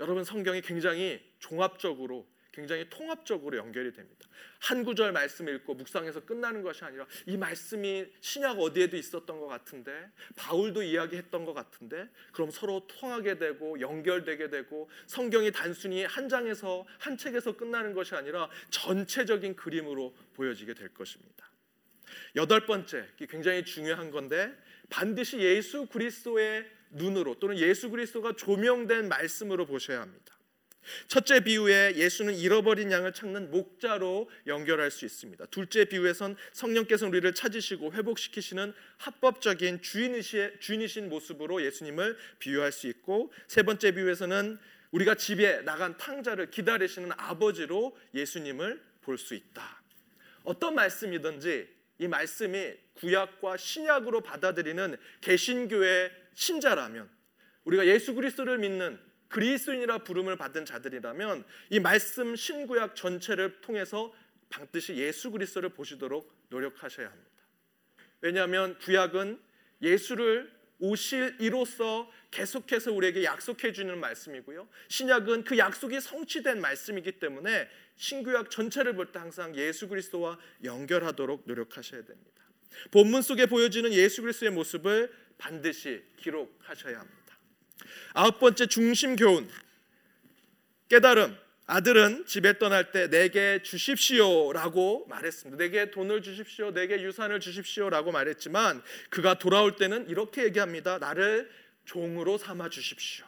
[0.00, 4.28] 여러분 성경이 굉장히 종합적으로 굉장히 통합적으로 연결이 됩니다.
[4.60, 10.08] 한 구절 말씀 읽고 묵상해서 끝나는 것이 아니라 이 말씀이 신약 어디에도 있었던 것 같은데
[10.36, 17.16] 바울도 이야기했던 것 같은데 그럼 서로 통하게 되고 연결되게 되고 성경이 단순히 한 장에서 한
[17.16, 21.50] 책에서 끝나는 것이 아니라 전체적인 그림으로 보여지게 될 것입니다.
[22.36, 24.56] 여덟 번째 굉장히 중요한 건데
[24.88, 30.33] 반드시 예수 그리스도의 눈으로 또는 예수 그리스도가 조명된 말씀으로 보셔야 합니다.
[31.08, 35.46] 첫째 비유에 예수는 잃어버린 양을 찾는 목자로 연결할 수 있습니다.
[35.46, 43.92] 둘째 비유에선 성령께서 우리를 찾으시고 회복시키시는 합법적인 주인이신 모습으로 예수님을 비유할 수 있고 세 번째
[43.92, 44.58] 비유에서는
[44.92, 49.82] 우리가 집에 나간 탕자를 기다리시는 아버지로 예수님을 볼 수 있다.
[50.44, 51.68] 어떤 말씀이든지
[51.98, 57.08] 이 말씀이 구약과 신약으로 받아들이는 개신교의 신자라면
[57.64, 58.98] 우리가 예수 그리스도를 믿는
[59.34, 64.14] 그리스도인이라 부름을 받은 자들이라면 이 말씀 신구약 전체를 통해서
[64.48, 67.30] 반드시 예수 그리스도를 보시도록 노력하셔야 합니다.
[68.20, 69.40] 왜냐하면 구약은
[69.82, 74.68] 예수를 오실 이로써 계속해서 우리에게 약속해 주는 말씀이고요.
[74.88, 82.04] 신약은 그 약속이 성취된 말씀이기 때문에 신구약 전체를 볼 때 항상 예수 그리스도와 연결하도록 노력하셔야
[82.04, 82.44] 됩니다.
[82.92, 87.23] 본문 속에 보여지는 예수 그리스도의 모습을 반드시 기록하셔야 합니다.
[88.12, 89.48] 아홉 번째 중심 교훈
[90.88, 95.56] 깨달음 아들은 집에 떠날 때 내게 주십시오라고 말했습니다.
[95.56, 96.72] 내게 돈을 주십시오.
[96.72, 100.98] 내게 유산을 주십시오라고 말했지만 그가 돌아올 때는 이렇게 얘기합니다.
[100.98, 101.50] 나를
[101.86, 103.26] 종으로 삼아 주십시오.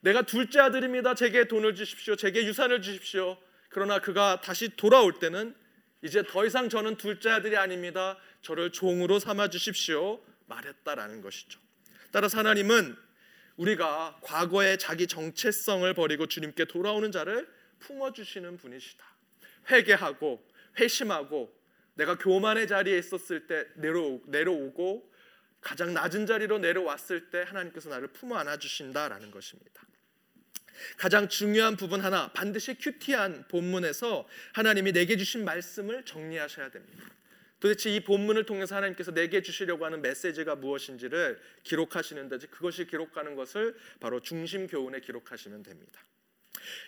[0.00, 1.14] 내가 둘째 아들입니다.
[1.14, 2.14] 제게 돈을 주십시오.
[2.14, 3.36] 제게 유산을 주십시오.
[3.70, 5.54] 그러나 그가 다시 돌아올 때는
[6.02, 8.16] 이제 더 이상 저는 둘째 아들이 아닙니다.
[8.42, 10.22] 저를 종으로 삼아 주십시오.
[10.46, 11.58] 말했다라는 것이죠.
[12.12, 12.96] 따라서 하나님은
[13.56, 17.48] 우리가 과거의 자기 정체성을 버리고 주님께 돌아오는 자를
[17.80, 19.04] 품어주시는 분이시다.
[19.70, 20.46] 회개하고
[20.78, 21.54] 회심하고
[21.94, 25.10] 내가 교만의 자리에 있었을 때 내려, 내려오고
[25.60, 29.82] 가장 낮은 자리로 내려왔을 때 하나님께서 나를 품어 안아 주신다라는 것입니다.
[30.98, 37.06] 가장 중요한 부분 하나 반드시 큐티한 본문에서 하나님이 내게 주신 말씀을 정리하셔야 됩니다.
[37.60, 44.20] 도대체 이 본문을 통해서 하나님께서 내게 주시려고 하는 메시지가 무엇인지를 기록하시는데 그것이 기록하는 것을 바로
[44.20, 46.00] 중심 교훈에 기록하시면 됩니다.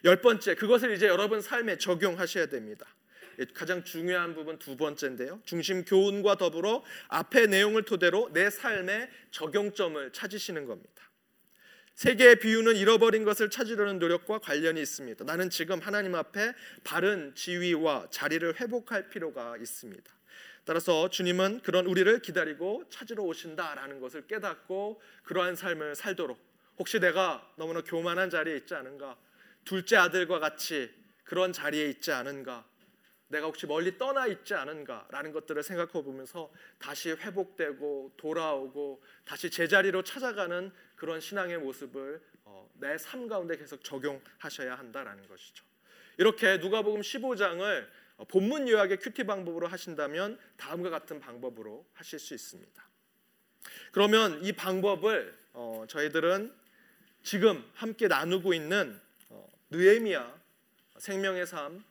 [0.05, 2.87] 열 번째 그것을 이제 여러분 삶에 적용하셔야 됩니다.
[3.55, 5.41] 가장 중요한 부분 두 번째인데요.
[5.45, 10.99] 중심 교훈과 더불어 앞의 내용을 토대로 내 삶의 적용점을 찾으시는 겁니다.
[11.95, 15.25] 세 개의 비유는 잃어버린 것을 찾으려는 노력과 관련이 있습니다.
[15.25, 16.53] 나는 지금 하나님 앞에
[16.85, 20.18] 바른 지위와 자리를 회복할 필요가 있습니다.
[20.69, 26.39] 따라서 주님은 그런 우리를 기다리고 찾으러 오신다라는 것을 깨닫고 그러한 삶을 살도록.
[26.79, 29.17] 혹시 내가 너무나 교만한 자리에 있지 않은가?
[29.65, 32.67] 둘째 아들과 같이 그런 자리에 있지 않은가?
[33.29, 40.71] 내가 혹시 멀리 떠나 있지 않은가라는 것들을 생각해 보면서 다시 회복되고 돌아오고 다시 제자리로 찾아가는
[40.97, 45.65] 그런 신앙의 모습을 어, 내삶 가운데 계속 적용하셔야 한다라는 것이죠.
[46.19, 52.89] 이렇게 누가복음 15장을 어, 본문 요약의 큐티 방법으로 하신다면 다음과 같은 방법으로 하실 수 있습니다.
[53.93, 56.53] 그러면 이 방법을 어, 저희들은
[57.23, 60.39] 지금 함께 나누고 있는 어, 느헤미야
[60.99, 61.85] 생명의 삶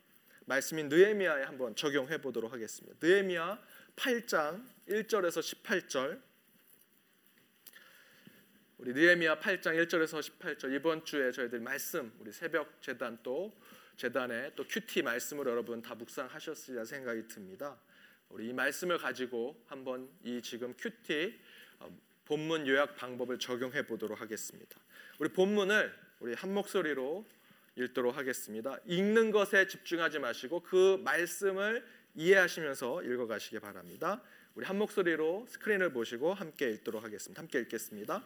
[0.45, 2.97] 말씀인 느헤미야에 한번 적용해 보도록 하겠습니다.
[3.01, 3.61] 느헤미야
[3.95, 6.21] 8장 1절에서 18절
[8.77, 13.51] 우리 느헤미야 8장 1절에서 18절 이번 주에 저희들 말씀 우리 새벽 제단 또
[13.97, 17.77] 제단에 또 QT 말씀을 여러분 다 묵상하셨으리라 생각이 듭니다.
[18.29, 21.39] 우리 이 말씀을 가지고 한번 이 지금 QT
[21.79, 24.79] 어, 본문 요약 방법을 적용해 보도록 하겠습니다.
[25.19, 27.25] 우리 본문을 우리 한 목소리로
[27.75, 28.77] 읽도록 하겠습니다.
[28.85, 34.21] 읽는 것에 집중하지 마시고 그 말씀을 이해하시면서 읽어 가시기 바랍니다.
[34.55, 37.39] 우리 한 목소리로 스크린을 보시고 함께 읽도록 하겠습니다.
[37.39, 38.23] 함께 읽겠습니다.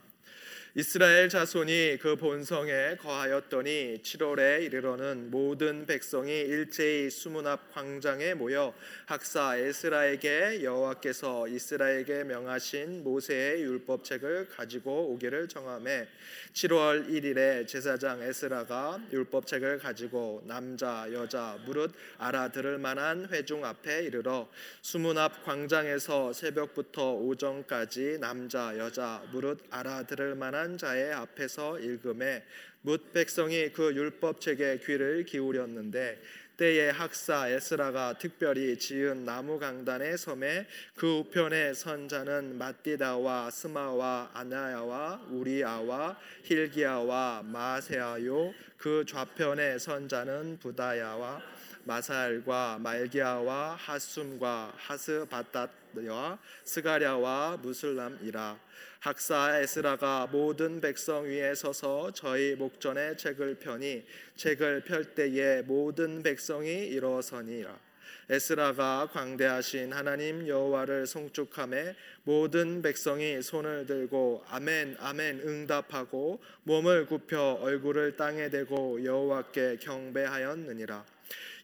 [0.73, 8.73] 이스라엘 자손이 그 본성에 거하였더니 7월에 이르러는 모든 백성이 일제히 수문 앞 광장에 모여
[9.05, 16.07] 학사 에스라에게 여호와께서 이스라엘에게 명하신 모세의 율법책을 가지고 오기를 정함에
[16.53, 24.49] 7월 1일에 제사장 에스라가 율법책을 가지고 남자 여자 무릇 알아들을 만한 회중 앞에 이르러
[24.81, 32.43] 수문 앞 광장에서 새벽부터 오전까지 남자 여자 무릇 알아들을 만한 만한 자의 앞에서 읽음에
[32.81, 36.21] 뭇 백성이 그 율법 책에 귀를 기울였는데
[36.57, 45.25] 때에 학사 에스라가 특별히 지은 나무 강단의 섬에 그 우편에 선 자는 마띠다와 스마와 아나야와
[45.31, 48.53] 우리아와 힐기야와 마세아요.
[48.77, 51.41] 그 좌편에 선 자는 부다야와
[51.85, 58.59] 마살과 말기야와 하숨과 하스바따 와 스가랴와 무슬람이라.
[58.99, 66.87] 학사 에스라가 모든 백성 위에 서서 저희 목전에 책을 펴니 책을 펼 때에 모든 백성이
[66.87, 67.91] 일어서니라.
[68.29, 78.15] 에스라가 광대하신 하나님 여호와를 송축함에 모든 백성이 손을 들고 아멘 아멘 응답하고 몸을 굽혀 얼굴을
[78.15, 81.03] 땅에 대고 여호와께 경배하였느니라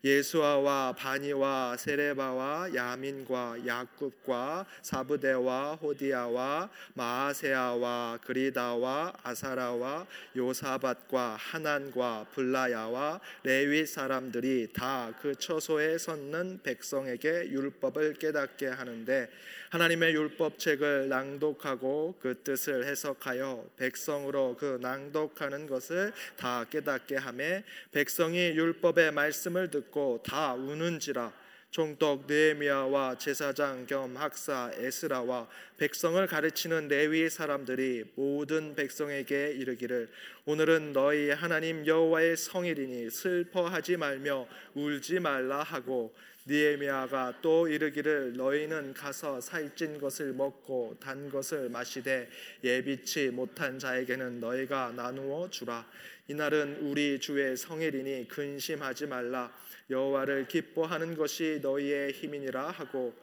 [0.04, 10.06] 예수아와 바니와 세레바와 야민과 야굽과 사부대와 호디아와 마아세아와 그리다와 아사라와
[10.36, 19.30] 요사밭과 하난과 블라야와 레위 사람들이 다 그 처소에 섰는 백성에게 율법을 깨닫게 하는데
[19.70, 29.12] 하나님의 율법책을 낭독하고 그 뜻을 해석하여 백성으로 그 낭독하는 것을 다 깨닫게 하매 백성이 율법의
[29.12, 29.87] 말씀을 듣고
[30.24, 31.34] 다 우는지라.
[31.70, 35.48] 총독 느헤미야와 제사장 겸 학사 에스라와
[35.78, 40.10] 백성을 가르치는 레위 사람들이 모든 백성에게 이르기를
[40.46, 46.16] 오늘은 너희 하나님 여호와의 성일이니 슬퍼하지 말며 울지 말라 하고
[46.50, 52.30] 니에미아가 또 이르기를 너희는 가서 살찐 것을 먹고 단 것을 마시되
[52.64, 55.86] 예비치 못한 자에게는 너희가 나누어 주라.
[56.30, 59.52] 이날은 우리 주의 성일이니 근심하지 말라
[59.90, 63.14] 여호와를 기뻐하는 것이 너희의 힘이니라 하고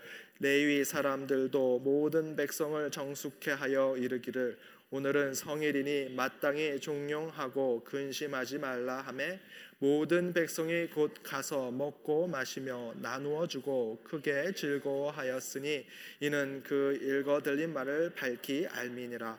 [0.41, 4.59] 레위 사람들도 모든 백성을 정숙해 하여 이르기를
[4.91, 9.41] 오늘은 성일이니 마땅히 종용하고 근심하지 말라 하매
[9.79, 15.85] 모든 백성이 곧 가서 먹고 마시며 나누어 주고 크게 즐거워하였으니
[16.21, 19.37] 이는 그 읽어 들린 말을 밝히 알미니라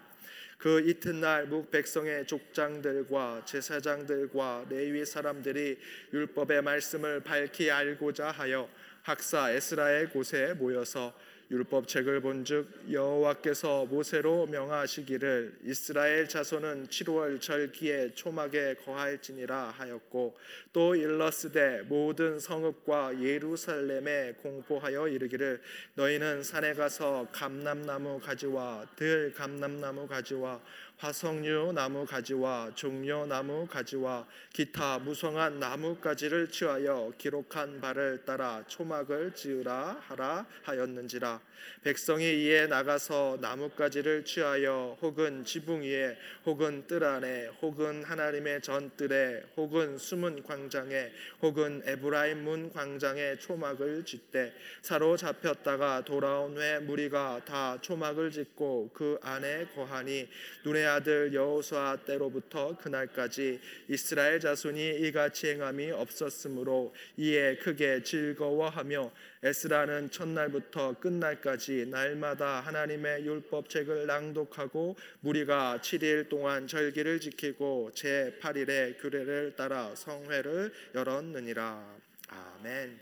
[0.57, 5.77] 그 이튿날 묵 백성의 족장들과 제사장들과 레위 사람들이
[6.13, 8.69] 율법의 말씀을 밝히 알고자 하여
[9.03, 11.13] 학사 에스라의 곳에 모여서
[11.51, 20.35] 율법책을 본즉 여호와께서 모세로 명하시기를 이스라엘 자손은 7월 절기에 초막에 거할지니라 하였고
[20.73, 25.61] 또 일러스되 모든 성읍과 예루살렘에 공포하여 이르기를
[25.93, 30.59] 너희는 산에 가서 감람나무 가지와 들 감람나무 가지와
[30.97, 39.97] 화석류 나무 가지와 종려 나무 가지와 기타 무성한 나무가지를 취하여 기록한 바를 따라 초막을 지으라
[40.07, 41.41] 하라 하였는지라.
[41.83, 49.97] 백성이 이에 나가서 나뭇가지를 취하여 혹은 지붕 위에 혹은 뜰 안에 혹은 하나님의 전뜰에 혹은
[49.97, 58.91] 숨은 광장에 혹은 에브라임 문 광장에 초막을 짓되 사로잡혔다가 돌아온 후에 무리가 다 초막을 짓고
[58.93, 60.27] 그 안에 거하니
[60.63, 70.99] 눈의 아들 여호수아 때로부터 그날까지 이스라엘 자손이 이같이 행함이 없었으므로 이에 크게 즐거워하며 에스라는 첫날부터
[70.99, 80.71] 끝날까지 날마다 하나님의 율법책을 낭독하고 무리가 7일 동안 절기를 지키고 제 8일에 규례를 따라 성회를
[80.93, 81.97] 열었느니라.
[82.27, 82.99] 아멘.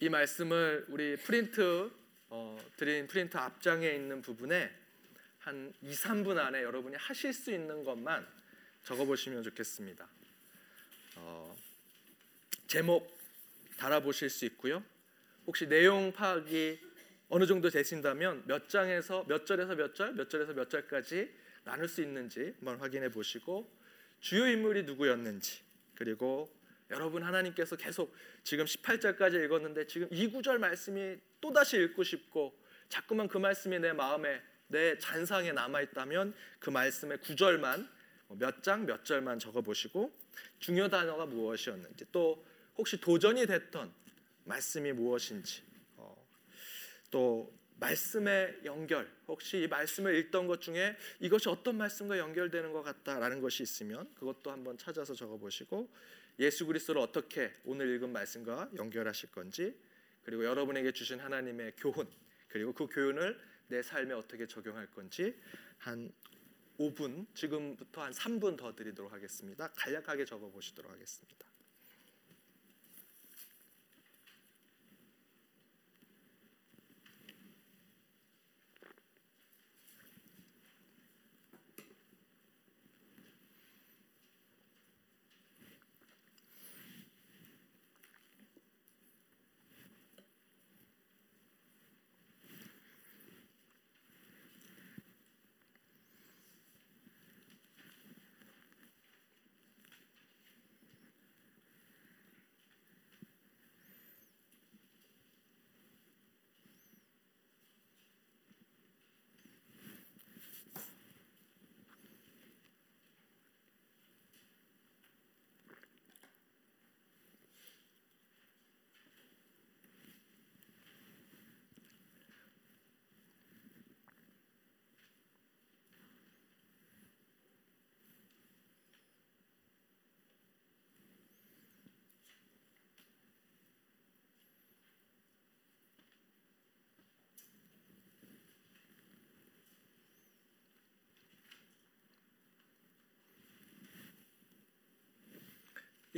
[0.00, 1.90] 이 말씀을 우리 프린트
[2.30, 4.77] 어, 드린 프린트 앞장에 있는 부분에
[5.48, 8.26] 한 2, 3분 안에 여러분이 하실 수 있는 것만
[8.84, 10.06] 적어 보시면 좋겠습니다.
[11.16, 11.56] 어,
[12.66, 13.18] 제목
[13.78, 14.84] 달아보실 수 있고요.
[15.46, 16.78] 혹시 내용 파악이
[17.30, 21.34] 어느 정도 되신다면 몇 장에서 몇 절에서 몇 절, 몇 절에서 몇 절까지
[21.64, 23.74] 나눌 수 있는지 한번 확인해 보시고
[24.20, 25.62] 주요 인물이 누구였는지
[25.94, 26.54] 그리고
[26.90, 32.54] 여러분 하나님께서 계속 지금 18절까지 읽었는데 지금 이 구절 말씀이 또다시 읽고 싶고
[32.90, 37.88] 자꾸만 그 말씀이 내 마음에 내 잔상에 남아 있다면 그 말씀의 구절만
[38.36, 40.12] 몇 장 몇 절만 적어 보시고
[40.58, 42.44] 중요 단어가 무엇이었는지 또
[42.76, 43.92] 혹시 도전이 됐던
[44.44, 45.62] 말씀이 무엇인지
[45.96, 46.16] 어,
[47.10, 53.40] 또 말씀의 연결 혹시 이 말씀을 읽던 것 중에 이것이 어떤 말씀과 연결되는 것 같다라는
[53.40, 55.88] 것이 있으면 그것도 한번 찾아서 적어보시고
[56.40, 59.74] 예수 그리스도를 어떻게 오늘 읽은 말씀과 연결하실 건지
[60.24, 62.06] 그리고 여러분에게 주신 하나님의 교훈
[62.48, 65.38] 그리고 그 교훈을 내 삶에 어떻게 적용할 건지
[65.78, 66.12] 한
[66.78, 69.68] 5분 지금부터 한 3분 더 드리도록 하겠습니다.
[69.76, 71.47] 간략하게 적어 보시도록 하겠습니다.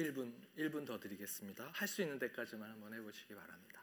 [0.00, 1.68] 1분 1분 더 드리겠습니다.
[1.72, 3.79] 할 수 있는 데까지만 한번 해보시기 바랍니다.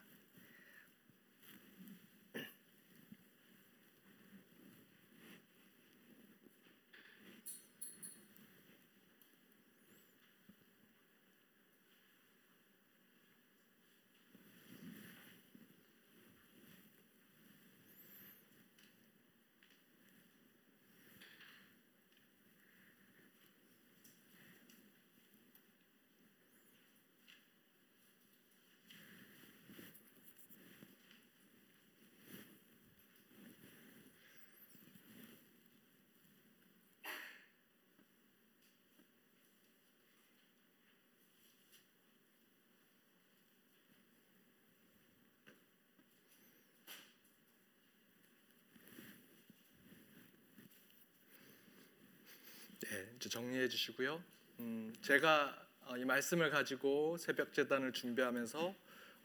[52.81, 54.23] 네, 이제 정리해 주시고요.
[54.59, 58.75] 음, 제가 어, 이 말씀을 가지고 새벽 재단을 준비하면서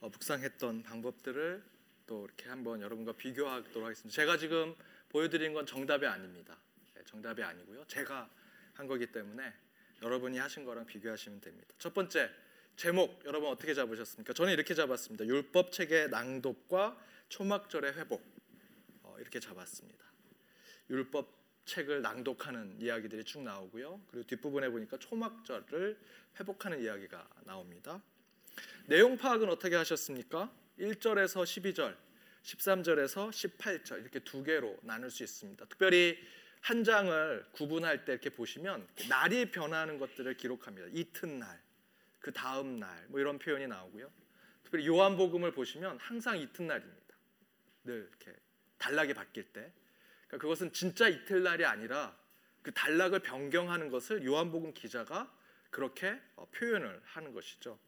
[0.00, 1.62] 어, 묵상했던 방법들을
[2.06, 4.14] 또 이렇게 한번 여러분과 비교하도록 하겠습니다.
[4.14, 4.74] 제가 지금
[5.10, 6.56] 보여드린 건 정답이 아닙니다.
[6.94, 7.84] 네, 정답이 아니고요.
[7.88, 8.30] 제가
[8.72, 9.52] 한 거기 때문에
[10.00, 11.74] 여러분이 하신 거랑 비교하시면 됩니다.
[11.78, 12.30] 첫 번째
[12.76, 14.32] 제목 여러분 어떻게 잡으셨습니까?
[14.32, 15.26] 저는 이렇게 잡았습니다.
[15.26, 18.24] 율법 책의 낭독과 초막절의 회복
[19.02, 20.02] 어, 이렇게 잡았습니다.
[20.88, 24.00] 율법 책을 낭독하는 이야기들이 쭉 나오고요.
[24.10, 25.98] 그리고 뒷부분에 보니까 초막절을
[26.38, 28.02] 회복하는 이야기가 나옵니다.
[28.86, 30.52] 내용 파악은 어떻게 하셨습니까?
[30.78, 31.96] 1절에서 12절,
[32.42, 35.64] 13절에서 18절 이렇게 두 개로 나눌 수 있습니다.
[35.66, 36.18] 특별히
[36.60, 40.88] 한 장을 구분할 때 이렇게 보시면 날이 변하는 것들을 기록합니다.
[40.92, 41.60] 이튿날,
[42.18, 44.10] 그 다음 날, 뭐 이런 표현이 나오고요.
[44.62, 47.02] 특별히 요한복음을 보시면 항상 이튿날입니다.
[47.84, 48.38] 늘 이렇게
[48.78, 49.72] 단락이 바뀔 때.
[50.32, 52.16] 그러니까 그것은 진짜 이튿날이 아니라
[52.62, 55.30] 그 단락을 변경하는 것을 요한복음 기자가
[55.70, 57.78] 그렇게 어, 표현을 하는 것이죠.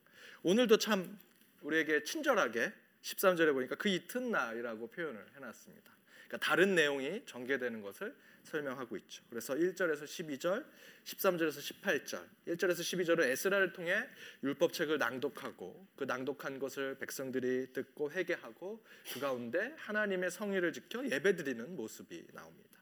[0.42, 1.18] 오늘도 참
[1.62, 5.90] 우리에게 친절하게 13절에 보니까 그 이튿날이라고 표현을 해놨습니다.
[6.28, 9.22] 그러니까 다른 내용이 전개되는 것을 설명하고 있죠.
[9.28, 10.64] 그래서 1절에서 12절,
[11.04, 14.08] 13절에서 18절, 1절에서 12절은 에스라를 통해
[14.42, 22.26] 율법책을 낭독하고 그 낭독한 것을 백성들이 듣고 회개하고 그 가운데 하나님의 성의를 지켜 예배드리는 모습이
[22.32, 22.78] 나옵니다.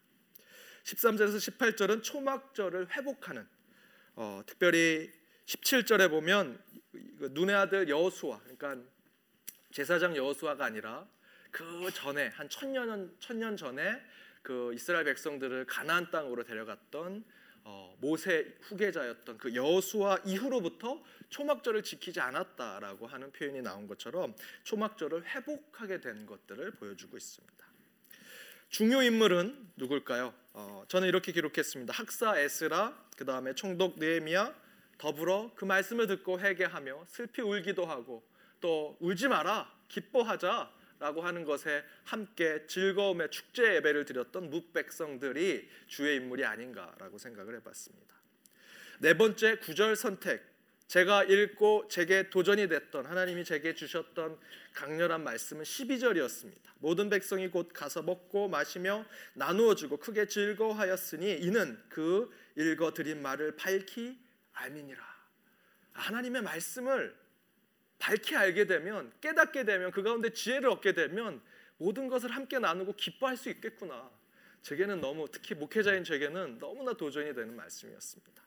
[0.85, 3.47] 13절에서 18절은 초막절을 회복하는
[4.15, 5.11] 어, 특별히
[5.47, 6.63] 17절에 보면
[7.31, 8.77] 눈의 아들 여호수아 그러니까
[9.71, 11.09] 제사장 여호수아가 아니라
[11.51, 14.01] 그 전에 한 천년 천년 전에
[14.43, 17.25] 그 이스라엘 백성들을 가나안 땅으로 데려갔던
[17.65, 24.35] 어, 모세 후계자였던 그 여호수아 이후로부터 초막절을 지키지 않았다라고 하는 표현이 나온 것처럼
[24.65, 27.67] 초막절을 회복하게 된 것들을 보여주고 있습니다.
[28.69, 30.35] 중요 인물은 누굴까요?
[30.55, 31.93] 어, 저는 이렇게 기록했습니다.
[31.93, 34.55] 학사 에스라, 그 다음에 총독 느헤미야,
[34.99, 38.25] 더불어 그 말씀을 듣고 회개하며 슬피 울기도 하고
[38.61, 40.82] 또 울지 마라, 기뻐하자.
[41.03, 48.15] 라고 하는 것에 함께 즐거움의 축제 예배를 드렸던 묵백성들이 주의 인물이 아닌가라고 생각을 해봤습니다.
[49.01, 50.45] 네 번째 구절 선택
[50.87, 54.39] 제가 읽고 제게 도전이 됐던 하나님이 제게 주셨던
[54.75, 56.71] 강렬한 말씀은 12절이었습니다.
[56.79, 63.57] 모든 백성이 곧 가서 먹고 마시며 나누어 주고 크게 즐거워하였으니 이는 그 읽어 드린 말을
[63.57, 64.17] 밝히
[64.53, 65.03] 알미니라.
[65.95, 67.22] 하나님의 말씀을
[68.03, 71.41] 밝히 알게 되면 깨닫게 되면 그 가운데 지혜를 얻게 되면
[71.77, 74.11] 모든 것을 함께 나누고 기뻐할 수 있겠구나.
[74.63, 78.43] 제게는 너무 특히 목회자인 제게는 너무나 도전이 되는 말씀이었습니다.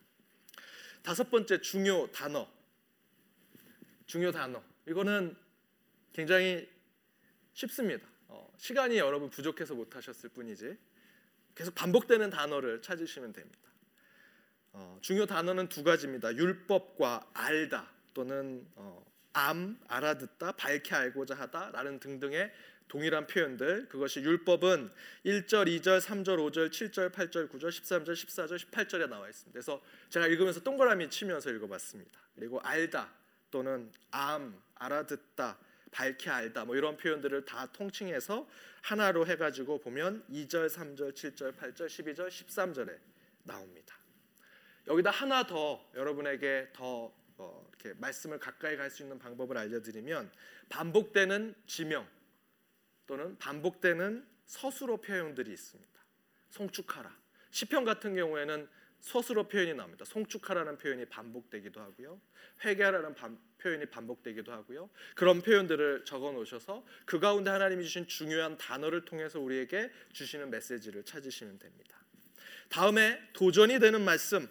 [1.01, 2.45] 다섯 번째 중요 단어.
[4.05, 4.61] 중요 단어.
[4.89, 5.37] 이거는
[6.11, 6.69] 굉장히
[7.53, 8.05] 쉽습니다.
[8.27, 10.77] 어, 시간이 여러분 부족해서 못 하셨을 뿐이지
[11.55, 13.69] 계속 반복되는 단어를 찾으시면 됩니다.
[14.73, 16.35] 어, 중요 단어는 두 가지입니다.
[16.35, 22.53] 율법과 알다 또는 어, 암, 알아듣다, 밝게 알고자 하다라는 등등의
[22.87, 24.89] 동일한 표현들 그것이 율법은
[25.25, 29.51] 1절, 2절, 3절, 5절, 7절, 8절, 9절, 13절, 14절, 18절에 나와 있습니다.
[29.51, 32.17] 그래서 제가 읽으면서 동그라미 치면서 읽어봤습니다.
[32.35, 33.11] 그리고 알다
[33.51, 35.57] 또는 암, 알아듣다,
[35.91, 38.47] 밝게 알다 뭐 이런 표현들을 다 통칭해서
[38.83, 42.97] 하나로 해가지고 보면 2절, 3절, 7절, 8절, 12절, 13절에
[43.43, 43.95] 나옵니다.
[44.87, 50.31] 여기다 하나 더 여러분에게 더 어, 이렇게 말씀을 가까이 갈 수 있는 방법을 알려드리면
[50.69, 52.07] 반복되는 지명
[53.07, 55.91] 또는 반복되는 서술어 표현들이 있습니다.
[56.49, 57.15] 송축하라.
[57.51, 58.67] 시편 같은 경우에는
[58.99, 60.05] 서술어 표현이 나옵니다.
[60.05, 62.19] 송축하라는 표현이 반복되기도 하고요.
[62.63, 64.89] 회개하라는 반, 표현이 반복되기도 하고요.
[65.13, 71.59] 그런 표현들을 적어 놓으셔서 그 가운데 하나님이 주신 중요한 단어를 통해서 우리에게 주시는 메시지를 찾으시면
[71.59, 71.97] 됩니다.
[72.69, 74.49] 다음에 도전이 되는 말씀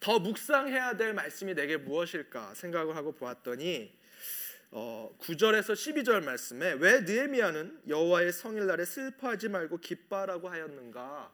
[0.00, 3.96] 더 묵상해야 될 말씀이 내게 무엇일까 생각을 하고 보았더니
[4.70, 11.32] 어, 9절에서 12절 말씀에 왜 느헤미야는 여호와의 성일날에 슬퍼하지 말고 기뻐하라고 하였는가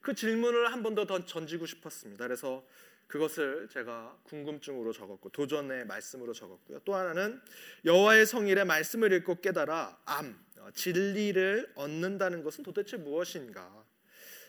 [0.00, 2.24] 그 질문을 한 번 더 던지고 싶었습니다.
[2.26, 2.64] 그래서
[3.08, 6.80] 그것을 제가 궁금증으로 적었고 도전의 말씀으로 적었고요.
[6.84, 7.40] 또 하나는
[7.84, 13.84] 여호와의 성일의 말씀을 읽고 깨달아 암 어, 진리를 얻는다는 것은 도대체 무엇인가?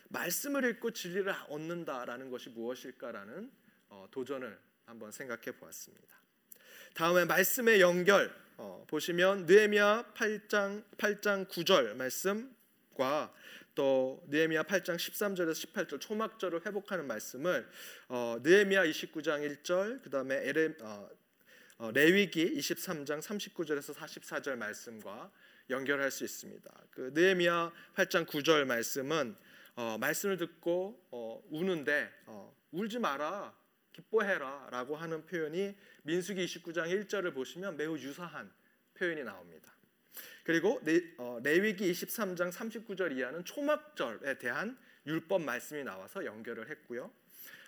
[0.09, 3.51] 말씀을 읽고 진리를 얻는다라는 것이 무엇일까라는
[3.89, 6.17] 어, 도전을 한번 생각해 보았습니다.
[6.93, 13.33] 다음에 말씀의 연결 어, 보시면 느헤미야 8장 8장 9절 말씀과
[13.75, 17.69] 또 느헤미야 8장 13절에서 18절 초막절을 회복하는 말씀을
[18.07, 20.73] 어, 느헤미야 29장 1절 그다음에 에레,
[21.93, 25.31] 레위기 23장 39절에서 44절 말씀과
[25.69, 26.73] 연결할 수 있습니다.
[26.89, 29.35] 그 느헤미야 8장 9절 말씀은
[29.77, 33.53] 어, 말씀을 듣고 어, 우는데 어, 울지 마라
[33.93, 38.51] 기뻐해라라고 하는 표현이 민수기 29장 1절을 보시면 매우 유사한
[38.95, 39.71] 표현이 나옵니다.
[40.43, 47.11] 그리고 레, 어, 레위기 23장 39절 이하는 초막절에 대한 율법 말씀이 나와서 연결을 했고요.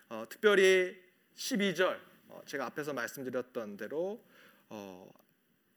[0.09, 0.99] 어, 특별히
[1.35, 1.99] 12절
[2.29, 4.25] 어, 제가 앞에서 말씀드렸던 대로
[4.69, 5.07] 어,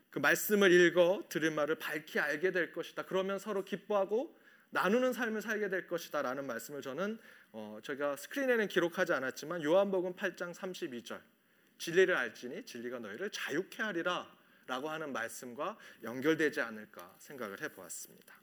[0.08, 3.04] 그 말씀을 읽어 들을 말을 밝히 알게 될 것이다.
[3.04, 4.40] 그러면 서로 기뻐하고
[4.72, 7.18] 나누는 삶을 살게 될 것이다라는 말씀을 저는
[7.52, 11.20] 어, 제가 스크린에는 기록하지 않았지만 요한복음 8장 32절
[11.78, 18.34] 진리를 알지니 진리가 너희를 자유케 하리라라고 하는 말씀과 연결되지 않을까 생각을 해보았습니다.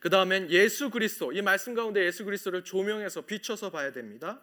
[0.00, 4.40] 그 다음엔 예수 그리스도 이 말씀 가운데 예수 그리스도를 조명해서 비춰서 봐야 됩니다.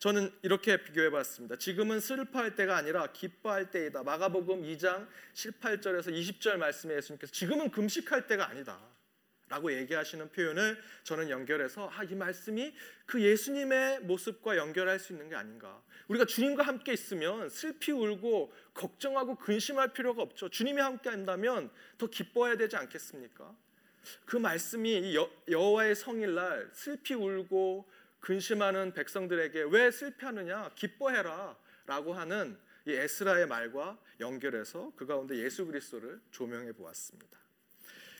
[0.00, 1.56] 저는 이렇게 비교해 봤습니다.
[1.56, 4.02] 지금은 슬퍼할 때가 아니라 기뻐할 때이다.
[4.02, 8.78] 마가복음 2장 18절에서 20절 말씀에 예수님께서 지금은 금식할 때가 아니다.
[9.48, 12.74] 라고 얘기하시는 표현을 저는 연결해서 아, 이 말씀이
[13.06, 15.82] 그 예수님의 모습과 연결할 수 있는 게 아닌가.
[16.08, 20.48] 우리가 주님과 함께 있으면 슬피 울고 걱정하고 근심할 필요가 없죠.
[20.48, 23.54] 주님이 함께 한다면 더 기뻐해야 되지 않겠습니까?
[24.24, 27.88] 그 말씀이 여, 여호와의 성일날 슬피 울고
[28.20, 36.20] 근심하는 백성들에게 왜 슬피하느냐 기뻐해라 라고 하는 이 에스라의 말과 연결해서 그 가운데 예수 그리스도를
[36.30, 37.37] 조명해 보았습니다.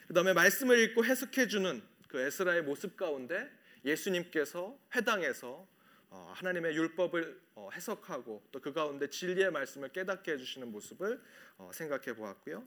[0.09, 3.47] 그 다음에 말씀을 읽고 해석해 주는 그 에스라의 모습 가운데
[3.85, 5.69] 예수님께서 회당에서
[6.09, 11.21] 어, 하나님의 율법을 어, 해석하고 또 그 가운데 진리의 말씀을 깨닫게 해주시는 모습을
[11.59, 12.65] 어, 생각해 보았고요.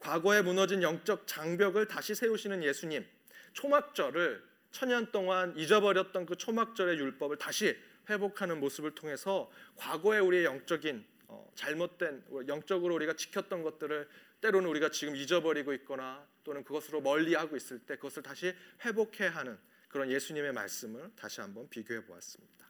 [0.00, 3.06] 과거에 무너진 영적 장벽을 다시 세우시는 예수님,
[3.54, 7.74] 초막절을 천년 동안 잊어버렸던 그 초막절의 율법을 다시
[8.10, 11.06] 회복하는 모습을 통해서 과거에 우리의 영적인
[11.54, 14.06] 잘못된 영적으로 우리가 지켰던 것들을
[14.42, 20.10] 때로는 우리가 지금 잊어버리고 있거나 또는 그것으로 멀리하고 있을 때 그것을 다시 회복해 하는 그런
[20.10, 22.66] 예수님의 말씀을 다시 한번 비교해 보았습니다.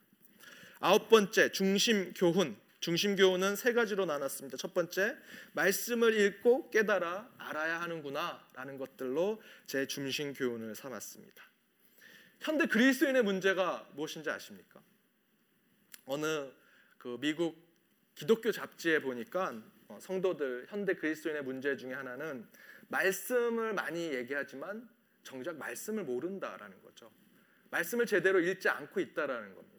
[0.80, 2.56] 아홉 번째 중심 교훈.
[2.80, 4.56] 중심 교훈은 세 가지로 나눴습니다.
[4.56, 5.16] 첫 번째,
[5.52, 11.44] 말씀을 읽고 깨달아 알아야 하는구나라는 것들로 제 중심 교훈을 삼았습니다.
[12.40, 14.82] 현대 그리스도인의 문제가 무엇인지 아십니까?
[16.06, 16.50] 어느
[16.98, 17.56] 그 미국
[18.16, 22.48] 기독교 잡지에 보니까 어, 성도들 현대 그리스도인의 문제 중에 하나는
[22.92, 24.88] 말씀을 많이 얘기하지만
[25.22, 27.10] 정작 말씀을 모른다라는 거죠.
[27.70, 29.72] 말씀을 제대로 읽지 않고 있다라는 겁니다.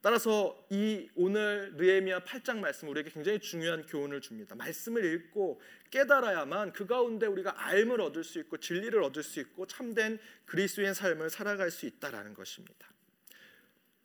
[0.00, 4.54] 따라서 이 오늘 느헤미야 8장 말씀 우리에게 굉장히 중요한 교훈을 줍니다.
[4.54, 5.60] 말씀을 읽고
[5.90, 11.30] 깨달아야만 그 가운데 우리가 알을 얻을 수 있고 진리를 얻을 수 있고 참된 그리스도의 삶을
[11.30, 12.88] 살아갈 수 있다라는 것입니다.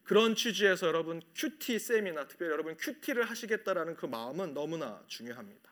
[0.03, 5.70] 그런 취지에서 여러분 큐티 쌤이나 특별히 여러분 큐티를 하시겠다라는 그 마음은 너무나 중요합니다.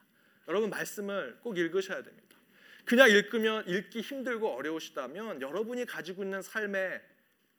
[0.49, 2.35] 여러분 말씀을 꼭 읽으셔야 됩니다.
[2.83, 7.01] 그냥 읽으면 읽기 힘들고 어려우시다면 여러분이 가지고 있는 삶의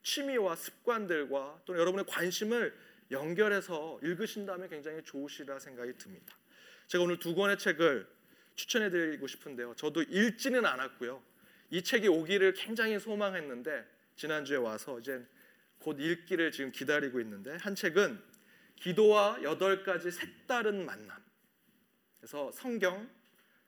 [0.02, 2.76] 취미와 습관들과 또는 여러분의 관심을
[3.12, 6.36] 연결해서 읽으신다면 굉장히 좋으시리라 생각이 듭니다.
[6.88, 8.08] 제가 오늘 두 권의 책을
[8.56, 9.74] 추천해 드리고 싶은데요.
[9.76, 11.22] 저도 읽지는 않았고요.
[11.70, 13.86] 이 책이 오기를 굉장히 소망했는데
[14.16, 15.24] 지난주에 와서 이제
[15.78, 18.20] 곧 읽기를 지금 기다리고 있는데 한 책은
[18.74, 21.29] 기도와 여덟 가지 색다른 만남.
[22.20, 23.08] 그래서 성경,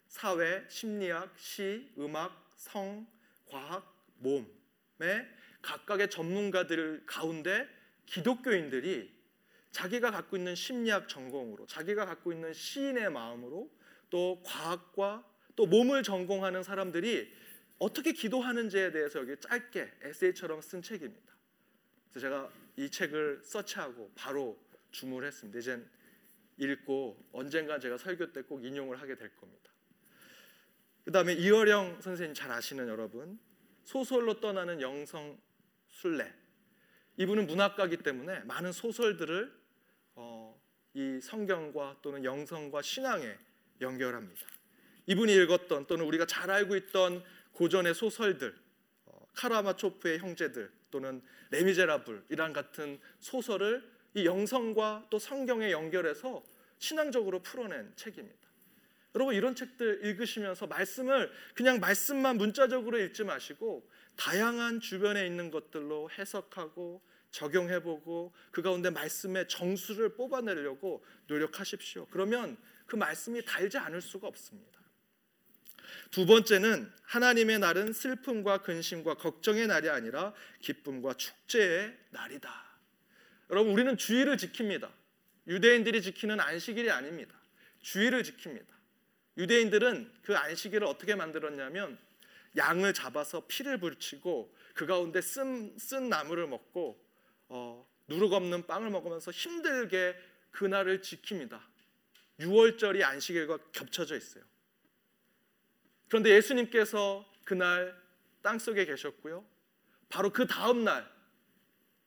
[0.08, 3.06] 사회, 심리학, 시, 음악, 성,
[3.46, 5.26] 과학, 몸의
[5.62, 7.66] 각각의 전문가들 가운데
[8.06, 9.10] 기독교인들이
[9.70, 13.70] 자기가 갖고 있는 심리학 전공으로 자기가 갖고 있는 시인의 마음으로
[14.10, 15.26] 또 과학과
[15.56, 17.32] 또 몸을 전공하는 사람들이
[17.78, 21.32] 어떻게 기도하는지에 대해서 여기 짧게 에세이처럼 쓴 책입니다.
[22.10, 24.58] 그래서 제가 이 책을 서치하고 바로
[24.90, 25.58] 주문을 했습니다.
[25.58, 25.88] 이젠
[26.62, 29.70] 읽고 언젠가 제가 설교 때 꼭 인용을 하게 될 겁니다.
[31.04, 33.38] 그 다음에 이어령 선생님 잘 아시는 여러분
[33.84, 35.38] 소설로 떠나는 영성
[35.88, 36.32] 순례.
[37.16, 39.52] 이분은 문학가기 때문에 많은 소설들을
[40.14, 40.60] 어,
[40.94, 43.36] 이 성경과 또는 영성과 신앙에
[43.80, 44.46] 연결합니다.
[45.06, 48.54] 이분이 읽었던 또는 우리가 잘 알고 있던 고전의 소설들,
[49.06, 56.42] 어, 카라마초프의 형제들 또는 레미제라블 이란 같은 소설을 이 영성과 또 성경에 연결해서
[56.82, 58.36] 신앙적으로 풀어낸 책입니다.
[59.14, 67.00] 여러분 이런 책들 읽으시면서 말씀을 그냥 말씀만 문자적으로 읽지 마시고 다양한 주변에 있는 것들로 해석하고
[67.30, 72.08] 적용해보고 그 가운데 말씀의 정수를 뽑아내려고 노력하십시오.
[72.10, 72.56] 그러면
[72.86, 74.80] 그 말씀이 달지 않을 수가 없습니다.
[76.10, 82.50] 두 번째는 하나님의 날은 슬픔과 근심과 걱정의 날이 아니라 기쁨과 축제의 날이다.
[83.50, 85.01] 여러분 우리는 주의를 지킵니다.
[85.46, 87.34] 유대인들이 지키는 안식일이 아닙니다.
[87.80, 88.66] 주의를 지킵니다.
[89.36, 91.98] 유대인들은 그 안식일을 어떻게 만들었냐면
[92.56, 97.02] 양을 잡아서 피를 붙이고 그 가운데 쓴, 쓴 나무를 먹고
[97.48, 100.16] 어, 누룩 없는 빵을 먹으면서 힘들게
[100.50, 101.60] 그날을 지킵니다.
[102.40, 104.44] 6월절이 안식일과 겹쳐져 있어요.
[106.08, 107.98] 그런데 예수님께서 그날
[108.42, 109.44] 땅 속에 계셨고요.
[110.08, 111.10] 바로 그 다음 날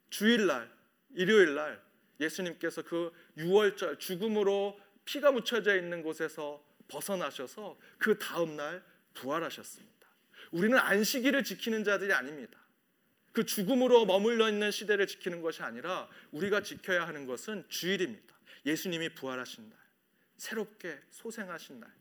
[0.09, 0.71] 주일날
[1.15, 1.84] 일요일 날
[2.19, 9.95] 예수님께서 그 6월절 죽음으로 피가 묻혀져 있는 곳에서 벗어나셔서 그 다음 날 부활하셨습니다.
[10.51, 12.59] 우리는 안식일을 지키는 자들이 아닙니다.
[13.31, 18.33] 그 죽음으로 머물러 있는 시대를 지키는 것이 아니라 우리가 지켜야 하는 것은 주일입니다.
[18.65, 19.77] 예수님이 부활하신 날,
[20.37, 21.91] 새롭게 소생하신 날.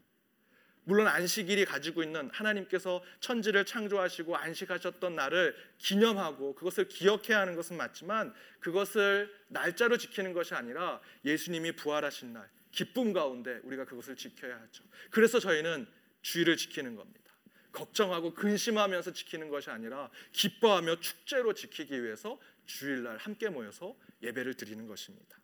[0.84, 8.34] 물론 안식일이 가지고 있는 하나님께서 천지를 창조하시고 안식하셨던 날을 기념하고 그것을 기억해야 하는 것은 맞지만
[8.60, 14.84] 그것을 날짜로 지키는 것이 아니라 예수님이 부활하신 날, 기쁨 가운데 우리가 그것을 지켜야 하죠.
[15.10, 15.86] 그래서 저희는
[16.22, 17.24] 주일을 지키는 겁니다.
[17.72, 25.38] 걱정하고 근심하면서 지키는 것이 아니라 기뻐하며 축제로 지키기 위해서 주일날 함께 모여서 예배를 드리는 것입니다.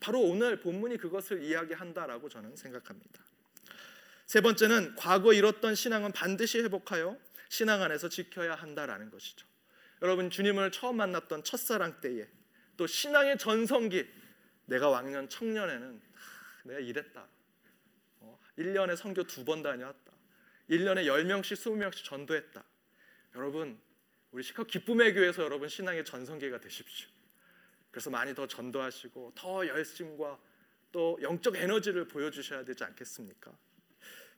[0.00, 3.24] 바로 오늘 본문이 그것을 이야기한다라고 저는 생각합니다.
[4.26, 7.16] 세 번째는 과거 잃었던 신앙은 반드시 회복하여
[7.48, 9.46] 신앙 안에서 지켜야 한다라는 것이죠.
[10.02, 12.26] 여러분 주님을 처음 만났던 첫사랑 때에
[12.76, 14.04] 또 신앙의 전성기
[14.66, 16.02] 내가 왕년 청년에는
[16.64, 17.26] 내가 이랬다.
[18.58, 20.12] 1년에 어, 성교 두 번 다녀왔다.
[20.70, 22.64] 1년에 10명씩 20명씩 전도했다.
[23.36, 23.80] 여러분
[24.32, 27.08] 우리 시카 기쁨의 교회에서 여러분 신앙의 전성기가 되십시오.
[27.92, 30.38] 그래서 많이 더 전도하시고 더 열심과
[30.90, 33.56] 또 영적 에너지를 보여주셔야 되지 않겠습니까?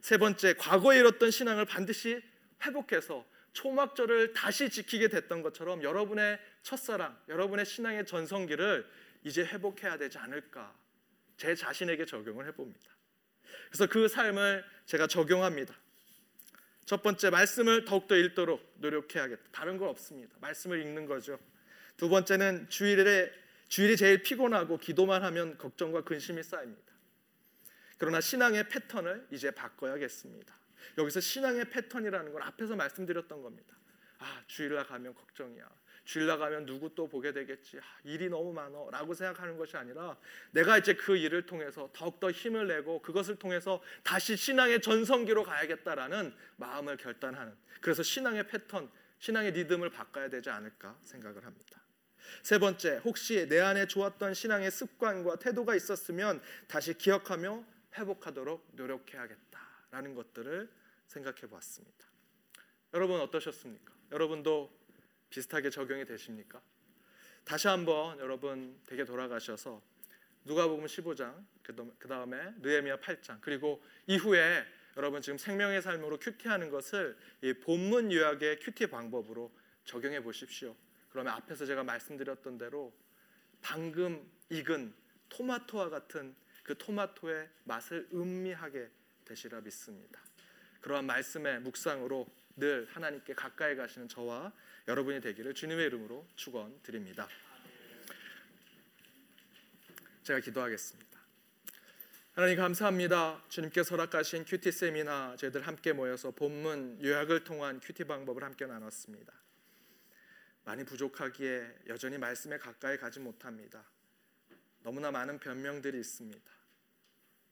[0.01, 2.23] 세 번째, 과거에 잃었던 신앙을 반드시
[2.65, 8.87] 회복해서 초막절을 다시 지키게 됐던 것처럼 여러분의 첫사랑, 여러분의 신앙의 전성기를
[9.25, 10.75] 이제 회복해야 되지 않을까?
[11.37, 12.91] 제 자신에게 적용을 해봅니다.
[13.69, 15.75] 그래서 그 삶을 제가 적용합니다.
[16.85, 19.43] 첫 번째 말씀을 더욱더 읽도록 노력해야겠다.
[19.53, 20.35] 다른 건 없습니다.
[20.41, 21.39] 말씀을 읽는 거죠.
[21.97, 23.31] 두 번째는 주일에
[23.69, 26.93] 주일이 제일 피곤하고 기도만 하면 걱정과 근심이 쌓입니다.
[27.99, 30.57] 그러나 신앙의 패턴을 이제 바꿔야겠습니다.
[30.97, 33.77] 여기서 신앙의 패턴이라는 걸 앞에서 말씀드렸던 겁니다.
[34.19, 35.69] 아, 주일날 가면 걱정이야.
[36.09, 37.79] 주일 나가면 누구 또 보게 되겠지.
[37.79, 40.17] 아, 일이 너무 많어 라고 생각하는 것이 아니라
[40.53, 46.97] 내가 이제 그 일을 통해서 더욱더 힘을 내고 그것을 통해서 다시 신앙의 전성기로 가야겠다라는 마음을
[46.97, 51.83] 결단하는 그래서 신앙의 패턴, 신앙의 리듬을 바꿔야 되지 않을까 생각을 합니다.
[52.43, 57.65] 세 번째, 혹시 내 안에 좋았던 신앙의 습관과 태도가 있었으면 다시 기억하며
[57.99, 60.71] 회복하도록 노력해야겠다라는 것들을
[61.07, 62.07] 생각해 보았습니다.
[62.95, 63.93] 여러분 어떠셨습니까?
[64.13, 64.77] 여러분도
[65.31, 66.61] 비슷하게 적용이 되십니까?
[67.45, 69.83] 다시 한번 여러분 되게 돌아가셔서
[70.45, 74.65] 누가복음 15장 그 다음에 느헤미야 8장 그리고 이후에
[74.97, 80.75] 여러분 지금 생명의 삶으로 큐티하는 것을 이 본문 요약의 큐티 방법으로 적용해 보십시오.
[81.11, 82.93] 그러면 앞에서 제가 말씀드렸던 대로
[83.61, 84.95] 방금 익은
[85.29, 86.35] 토마토와 같은
[86.69, 88.91] 그 토마토의 맛을 음미하게
[89.25, 90.21] 되시라 믿습니다.
[90.83, 94.53] 그러한 말씀의 묵상으로 늘 하나님께 가까이 가시는 저와
[94.87, 97.27] 여러분이 되기를 주님의 이름으로 축원드립니다.
[100.25, 101.19] 제가 기도하겠습니다.
[102.35, 103.43] 하나님 감사합니다.
[103.49, 109.33] 주님께서 허락하신 큐티 세미나 저희들 함께 모여서 본문 요약을 통한 큐티 방법을 함께 나눴습니다.
[110.67, 113.83] 많이 부족하기에 여전히 말씀에 가까이 가지 못합니다.
[114.83, 116.58] 너무나 많은 변명들이 있습니다.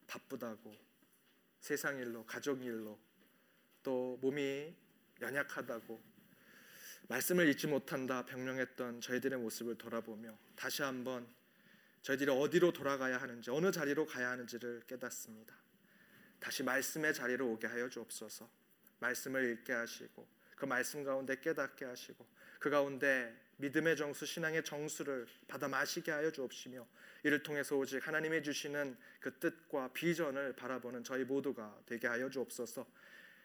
[0.07, 0.77] 바쁘다고
[1.61, 2.99] 세상 일로 가족 일로
[3.83, 4.75] 또 몸이
[5.21, 6.17] 연약하다고
[7.09, 11.27] 말씀을 잊지 못한다 병명했던 저희들의 모습을 돌아보며 다시 한번
[12.03, 15.57] 저희들이 어디로 돌아가야 하는지 어느 자리로 가야 하는지를 깨닫습니다.
[16.39, 18.49] 다시 말씀의 자리로 오게 하여 주옵소서.
[19.01, 22.27] 말씀을 읽게 하시고 그 말씀 가운데 깨닫게 하시고
[22.61, 26.87] 그 가운데 믿음의 정수 신앙의 정수를 받아 마시게 하여 주옵시며
[27.23, 32.87] 이를 통해서 오직 하나님이 주시는 그 뜻과 비전을 바라보는 저희 모두가 되게 하여 주옵소서.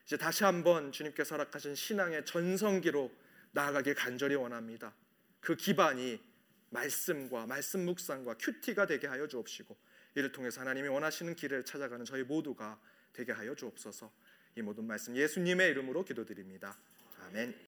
[0.05, 3.11] 이제 다시 한번 주님께서 허락하신 신앙의 전성기로
[3.51, 4.93] 나아가길 간절히 원합니다.
[5.39, 6.21] 그 기반이
[6.69, 9.75] 말씀과 말씀 묵상과 큐티가 되게 하여 주옵시고
[10.15, 12.79] 이를 통해서 하나님이 원하시는 길을 찾아가는 저희 모두가
[13.13, 14.11] 되게 하여 주옵소서.
[14.55, 16.77] 이 모든 말씀 예수님의 이름으로 기도드립니다.
[17.27, 17.55] 아멘.